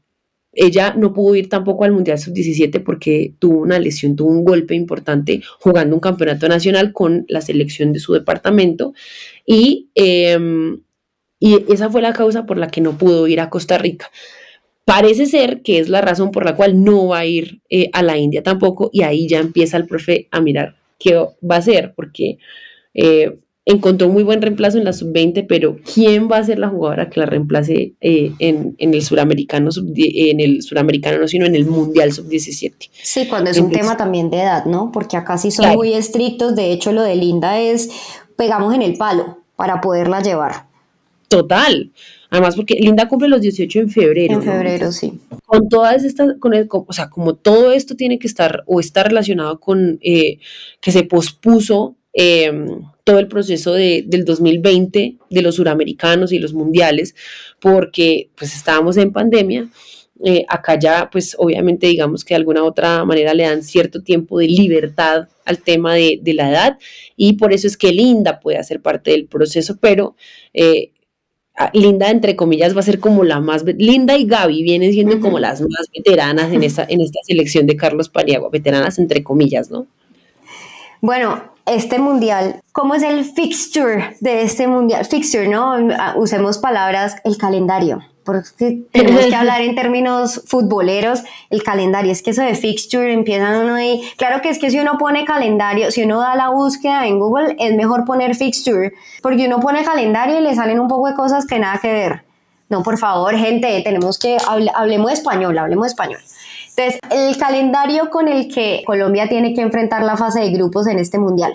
[0.59, 4.74] ella no pudo ir tampoco al Mundial Sub-17 porque tuvo una lesión, tuvo un golpe
[4.74, 8.92] importante jugando un campeonato nacional con la selección de su departamento
[9.46, 10.80] y, em,
[11.38, 14.11] y esa fue la causa por la que no pudo ir a Costa Rica.
[14.84, 18.02] parece ser que es la razón por la cual no va a ir eh, a
[18.02, 21.92] la India tampoco y ahí ya empieza el profe a mirar qué va a hacer,
[21.94, 22.38] porque
[22.94, 23.38] eh,
[23.69, 27.21] encontró muy buen reemplazo en la sub-20, pero ¿quién va a ser la jugadora que
[27.21, 32.89] la reemplace eh, en, el suramericano, en el suramericano no, sino en el mundial sub-17?
[32.91, 34.91] Sí, cuando es un tema también de edad, ¿no?
[34.91, 37.91] Porque acá sí son muy estrictos, de hecho lo de Linda es
[38.37, 40.66] pegamos en el palo para poderla llevar.
[41.29, 41.93] Total.
[42.31, 44.35] Además, porque Linda cumple los 18 en febrero.
[44.35, 45.21] En febrero, sí.
[45.45, 49.61] Con todas estas, con o sea, como todo esto tiene que estar o está relacionado
[49.61, 50.39] con eh,
[50.81, 56.52] que se pospuso em, todo el proceso de, del 2020 de los suramericanos y los
[56.52, 57.14] mundiales,
[57.61, 59.68] porque pues estábamos en pandemia.
[60.24, 64.40] Eh, acá ya, pues obviamente digamos que de alguna otra manera le dan cierto tiempo
[64.40, 66.78] de libertad al tema de, de la edad
[67.16, 70.16] y por eso es que Linda puede hacer parte del proceso, pero
[70.52, 70.90] eh,
[71.72, 73.64] Linda, entre comillas, va a ser como la más.
[73.64, 77.76] Linda y Gaby vienen siendo como las más veteranas en esta, en esta selección de
[77.76, 79.86] Carlos Paniagua, veteranas entre comillas, ¿no?
[81.00, 85.05] Bueno, este mundial, ¿cómo es el fixture de este mundial?
[85.05, 85.75] Fixture, ¿no?
[85.99, 92.21] Ah, usemos palabras, el calendario porque tenemos que hablar en términos futboleros, el calendario, es
[92.21, 95.91] que eso de fixture empiezan uno ahí, claro que es que si uno pone calendario,
[95.91, 98.93] si uno da la búsqueda en Google, es mejor poner fixture,
[99.23, 102.25] porque uno pone calendario y le salen un poco de cosas que nada que ver.
[102.69, 104.37] No, por favor, gente, tenemos que,
[104.75, 106.21] hablemos español, hablemos español.
[106.79, 111.01] Entonces, el calendario con el que Colombia tiene que enfrentar la fase de grupos en
[111.01, 111.53] este mundial,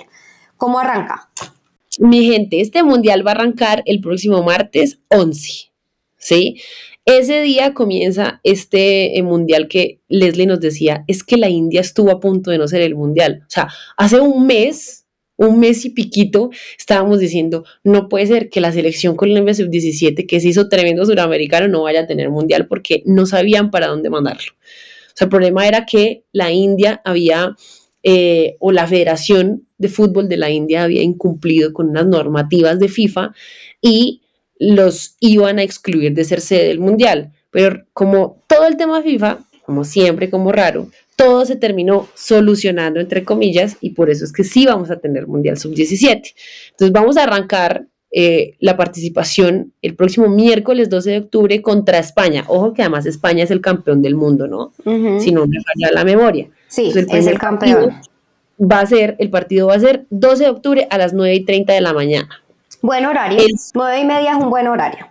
[0.58, 1.30] ¿cómo arranca?
[1.98, 5.72] Mi gente, este mundial va a arrancar el próximo martes 11.
[6.18, 6.62] ¿sí?
[7.06, 12.12] Ese día comienza este eh, mundial que Leslie nos decía, es que la India estuvo
[12.12, 13.44] a punto de no ser el mundial.
[13.44, 15.06] O sea, hace un mes,
[15.38, 20.42] un mes y piquito, estábamos diciendo, no puede ser que la selección Colombia Sub-17, que
[20.42, 24.52] se hizo tremendo suramericano, no vaya a tener mundial porque no sabían para dónde mandarlo.
[25.14, 27.56] Sea, el problema era que la India había,
[28.04, 32.90] eh, o la Federación de Fútbol de la India había incumplido con unas normativas de
[32.90, 33.34] FIFA
[33.82, 34.22] y
[34.60, 37.32] los iban a excluir de ser sede del Mundial.
[37.52, 43.24] Pero como todo el tema FIFA, como siempre, como raro, todo se terminó solucionando, entre
[43.24, 46.34] comillas, y por eso es que sí vamos a tener Mundial Sub-17.
[46.72, 52.46] Entonces vamos a arrancar eh, la participación el próximo miércoles 12 de octubre contra España.
[52.48, 54.72] Ojo que además España es el campeón del mundo, ¿no?
[55.20, 56.48] Si no me falla la memoria.
[56.68, 57.92] Sí, es el campeón.
[58.62, 61.44] Va a ser, el partido va a ser 12 de octubre a las 9 y
[61.44, 62.44] 30 de la mañana.
[62.84, 63.40] Buen horario.
[63.74, 65.08] nueve y media es un buen horario.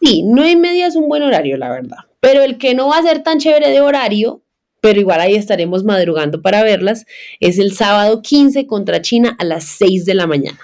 [0.00, 1.98] Sí, nueve y media es un buen horario, la verdad.
[2.20, 4.40] Pero el que no va a ser tan chévere de horario,
[4.80, 7.04] pero igual ahí estaremos madrugando para verlas,
[7.40, 10.58] es el sábado 15 contra China a las 6 de la mañana.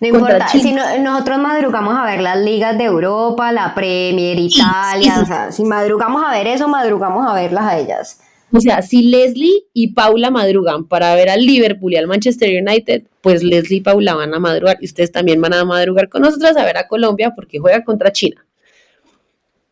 [0.00, 5.26] No importa, si nosotros madrugamos a ver las ligas de Europa, la Premier, Italia, o
[5.26, 8.20] sea, si madrugamos a ver eso, madrugamos a verlas a ellas.
[8.52, 13.04] O sea, si Leslie y Paula madrugan para ver al Liverpool y al Manchester United,
[13.20, 16.56] pues Leslie y Paula van a madrugar y ustedes también van a madrugar con nosotras
[16.56, 18.46] a ver a Colombia porque juega contra China.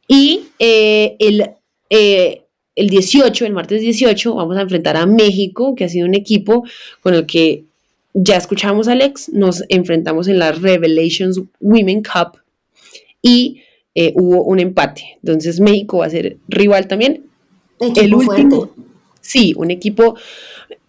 [0.09, 1.51] Y eh, el,
[1.89, 2.45] eh,
[2.75, 6.64] el 18, el martes 18, vamos a enfrentar a México, que ha sido un equipo
[7.01, 7.64] con el que
[8.15, 12.39] ya escuchamos a Alex, nos enfrentamos en la Revelations Women Cup
[13.21, 13.62] y
[13.95, 15.19] eh, hubo un empate.
[15.23, 17.25] Entonces México va a ser rival también
[17.81, 18.71] el último.
[19.21, 20.17] Sí, un equipo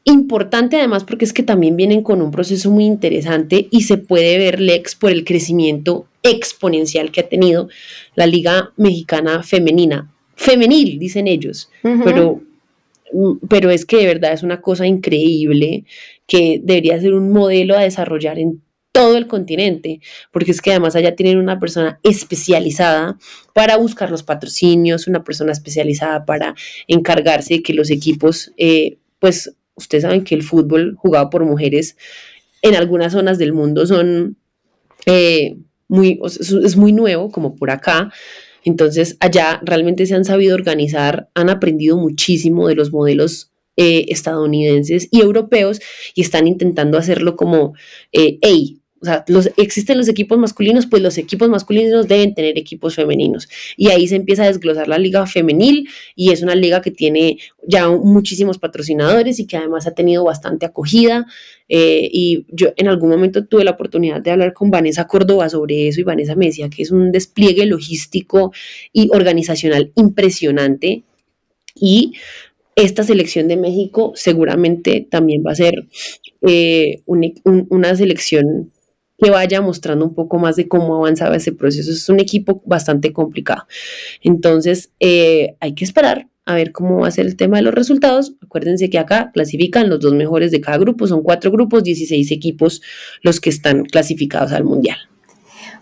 [0.04, 4.38] importante además porque es que también vienen con un proceso muy interesante y se puede
[4.38, 7.70] ver Lex por el crecimiento exponencial que ha tenido
[8.16, 10.12] la Liga Mexicana Femenina.
[10.36, 12.42] Femenil, dicen ellos, pero,
[13.14, 15.86] mm, pero es que de verdad es una cosa increíble
[16.28, 18.62] que debería ser un modelo a desarrollar en
[18.92, 20.00] todo el continente,
[20.32, 23.18] porque es que además allá tienen una persona especializada
[23.54, 26.56] para buscar los patrocinios, una persona especializada para
[26.88, 31.98] encargarse de que los equipos, eh, pues ustedes saben que el fútbol jugado por mujeres
[32.62, 34.38] en algunas zonas del mundo son
[35.06, 35.58] eh,
[35.90, 38.12] muy, es muy nuevo, como por acá.
[38.64, 45.08] Entonces, allá realmente se han sabido organizar, han aprendido muchísimo de los modelos eh, estadounidenses
[45.12, 45.80] y europeos
[46.14, 47.74] y están intentando hacerlo como,
[48.12, 52.58] eh, hey, o sea, los, existen los equipos masculinos, pues los equipos masculinos deben tener
[52.58, 53.48] equipos femeninos.
[53.78, 57.38] Y ahí se empieza a desglosar la liga femenil y es una liga que tiene
[57.68, 61.28] ya muchísimos patrocinadores y que además ha tenido bastante acogida.
[61.70, 65.88] Eh, y yo en algún momento tuve la oportunidad de hablar con Vanessa Córdoba sobre
[65.88, 68.54] eso y Vanessa me decía que es un despliegue logístico
[68.92, 71.04] y organizacional impresionante.
[71.80, 72.14] Y
[72.76, 75.88] esta selección de México seguramente también va a ser
[76.42, 78.72] eh, una selección
[79.18, 81.92] que vaya mostrando un poco más de cómo avanzaba ese proceso.
[81.92, 83.66] Es un equipo bastante complicado.
[84.22, 87.74] Entonces, eh, hay que esperar a ver cómo va a ser el tema de los
[87.74, 88.36] resultados.
[88.42, 92.82] Acuérdense que acá clasifican los dos mejores de cada grupo, son cuatro grupos, 16 equipos
[93.22, 94.98] los que están clasificados al Mundial.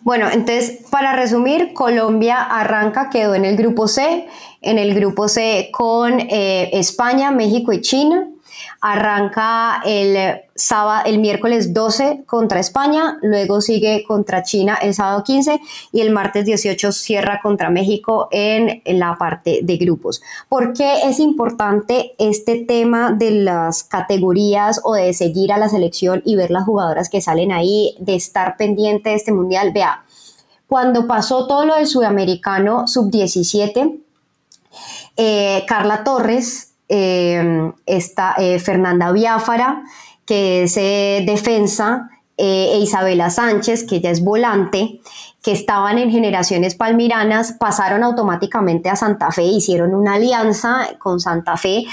[0.03, 4.27] Bueno, entonces, para resumir, Colombia arranca, quedó en el grupo C,
[4.61, 8.27] en el grupo C con eh, España, México y China.
[8.85, 15.61] Arranca el, sábado, el miércoles 12 contra España, luego sigue contra China el sábado 15
[15.93, 20.21] y el martes 18 cierra contra México en, la parte de grupos.
[20.49, 26.21] ¿Por qué es importante este tema de las categorías o de seguir a la selección
[26.25, 29.71] y ver las jugadoras que salen ahí, de estar pendiente de este mundial?
[29.73, 30.03] Vea,
[30.67, 33.97] cuando pasó todo lo del sudamericano sub-17,
[35.15, 39.83] eh, Carla Torres eh, está eh, Fernanda Biafara,
[40.25, 45.01] que es eh, defensa, e Isabela Sánchez, que ella es volante,
[45.43, 51.57] que estaban en generaciones palmiranas pasaron automáticamente a Santa Fe, hicieron una alianza con Santa
[51.57, 51.83] Fe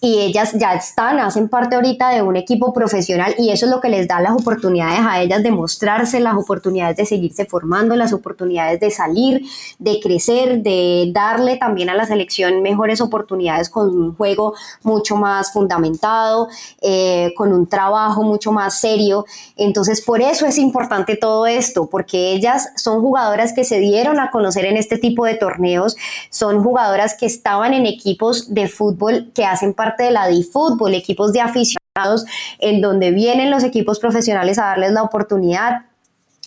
[0.00, 3.80] y ellas ya están, hacen parte ahorita de un equipo profesional y eso es lo
[3.80, 8.12] que les da las oportunidades a ellas de mostrarse, las oportunidades de seguirse formando, las
[8.12, 9.42] oportunidades de salir,
[9.80, 14.54] de crecer, de darle también a la selección mejores oportunidades con un juego
[14.84, 16.48] mucho más fundamentado,
[16.80, 19.26] eh, con un trabajo mucho más serio.
[19.56, 24.30] Entonces, por eso es importante todo esto, porque ellas son jugadoras que se dieron a
[24.30, 25.96] conocer en este tipo de torneos,
[26.30, 31.32] son jugadoras que estaban en equipos de fútbol que hacen parte de la fútbol equipos
[31.32, 32.24] de aficionados,
[32.58, 35.82] en donde vienen los equipos profesionales a darles la oportunidad,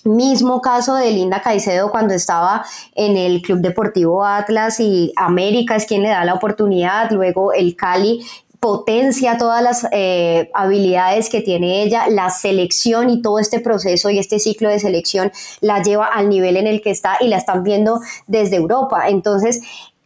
[0.06, 5.86] Mismo caso de Linda Caicedo cuando estaba en el Club Deportivo Atlas y América es
[5.86, 8.20] quien le da la oportunidad, luego el Cali
[8.64, 14.20] potencia todas las eh, habilidades que tiene ella, la selección y todo este proceso y
[14.20, 17.64] este ciclo de selección la lleva al nivel en el que está y la están
[17.64, 19.10] viendo desde Europa.
[19.10, 19.60] Entonces,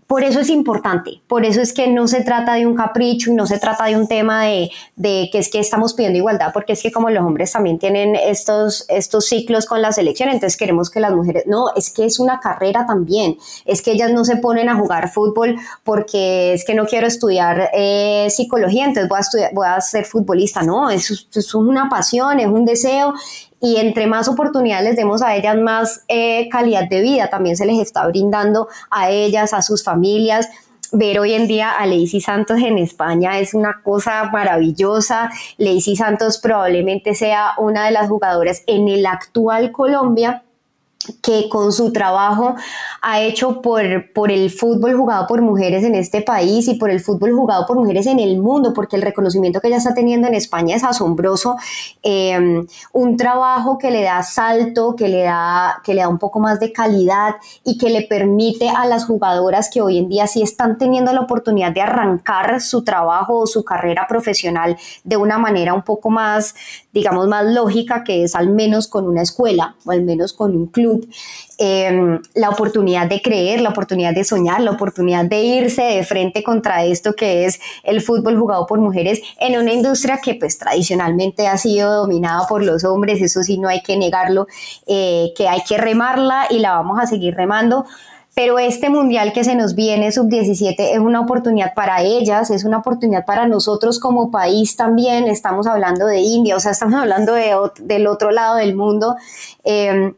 [0.07, 3.35] por eso es importante, por eso es que no se trata de un capricho y
[3.35, 6.73] no se trata de un tema de, de, que es que estamos pidiendo igualdad, porque
[6.73, 10.89] es que como los hombres también tienen estos, estos ciclos con la selección, entonces queremos
[10.89, 14.37] que las mujeres, no, es que es una carrera también, es que ellas no se
[14.37, 19.21] ponen a jugar fútbol porque es que no quiero estudiar eh, psicología, entonces voy a,
[19.21, 23.13] estudiar, voy a ser futbolista, no, es, es una pasión, es un deseo
[23.61, 27.65] y entre más oportunidades les demos a ellas, más eh, calidad de vida también se
[27.65, 30.47] les está brindando a ellas, a sus familias.
[30.93, 35.29] Ver hoy en día a Lacey Santos en España es una cosa maravillosa.
[35.57, 40.43] Lacey Santos probablemente sea una de las jugadoras en el actual Colombia
[41.21, 42.55] que con su trabajo
[43.01, 46.99] ha hecho por, por el fútbol jugado por mujeres en este país y por el
[46.99, 50.33] fútbol jugado por mujeres en el mundo, porque el reconocimiento que ella está teniendo en
[50.33, 51.55] España es asombroso.
[52.03, 56.39] Em, un trabajo que le da salto, que le da, que le da un poco
[56.39, 60.41] más de calidad y que le permite a las jugadoras que hoy en día sí
[60.41, 65.73] están teniendo la oportunidad de arrancar su trabajo o su carrera profesional de una manera
[65.73, 66.55] un poco más,
[66.97, 70.67] digamos, más lógica, que es al menos con una escuela o al menos con un
[70.67, 71.07] club
[71.59, 76.43] Em, la oportunidad de creer, la oportunidad de soñar, la oportunidad de irse de frente
[76.43, 81.47] contra esto que es el fútbol jugado por mujeres en una industria que pues tradicionalmente
[81.47, 84.45] ha sido dominada por los hombres, eso sí no hay que negarlo,
[84.85, 87.85] eh, que hay que remarla y la vamos a seguir remando
[88.37, 92.77] pero este mundial que se nos viene, sub-17, es una oportunidad para ellas, es una
[92.77, 97.55] oportunidad para nosotros como país también, estamos hablando de India, o sea, estamos hablando de,
[97.79, 99.15] del otro lado del mundo.
[99.63, 100.13] Em,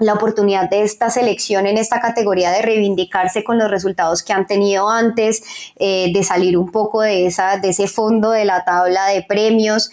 [0.00, 4.48] la oportunidad de esta selección en esta categoría de reivindicarse con los resultados que han
[4.48, 5.44] tenido antes,
[5.76, 9.92] eh, de salir un poco de, esa, de ese fondo de la tabla de premios.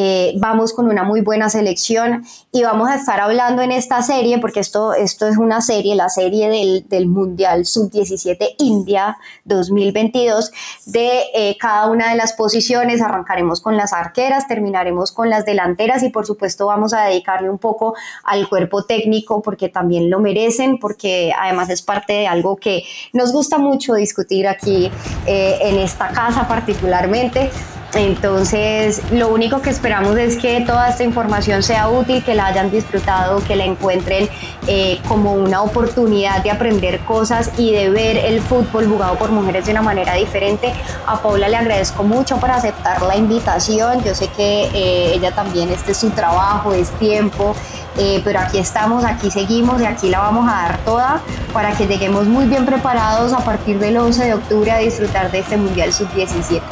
[0.00, 4.38] Eh, vamos con una muy buena selección y vamos a estar hablando en esta serie,
[4.38, 6.48] porque esto, esto es una serie, la serie
[6.88, 10.52] del, Mundial Sub-17 India 2022,
[10.86, 13.02] de eh, cada una de las posiciones.
[13.02, 17.58] Arrancaremos con las arqueras, terminaremos con las delanteras y por supuesto vamos a dedicarle un
[17.58, 22.84] poco al cuerpo técnico porque también lo merecen, porque además es parte de algo que
[23.12, 24.92] nos gusta mucho discutir aquí
[25.26, 27.50] eh, en esta casa particularmente
[27.98, 32.70] entonces, lo único que esperamos es que toda esta información sea útil, que la hayan
[32.70, 34.28] disfrutado, que la encuentren
[34.66, 39.66] eh, como una oportunidad de aprender cosas y de ver el fútbol jugado por mujeres
[39.66, 40.72] de una manera diferente.
[41.06, 44.02] A Paula le agradezco mucho por aceptar la invitación.
[44.04, 47.54] Yo sé que eh, ella también, este es su trabajo, es tiempo.
[47.96, 51.20] Eh, pero aquí estamos, aquí seguimos y aquí la vamos a dar toda
[51.52, 55.40] para que lleguemos muy bien preparados a partir del 11 de octubre a disfrutar de
[55.40, 56.62] este Mundial Sub-17.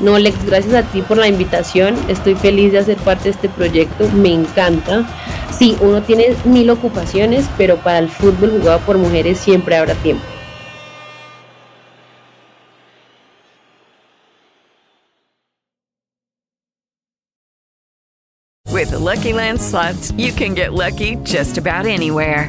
[0.00, 1.94] No, Lex, gracias a ti por la invitación.
[2.08, 4.08] Estoy feliz de hacer parte de este proyecto.
[4.14, 5.06] Me encanta.
[5.56, 10.24] Sí, uno tiene mil ocupaciones, pero para el fútbol jugado por mujeres siempre habrá tiempo.
[18.72, 22.48] With the Lucky Land slots, you can get lucky just about anywhere.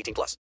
[0.01, 0.37] 18 plus.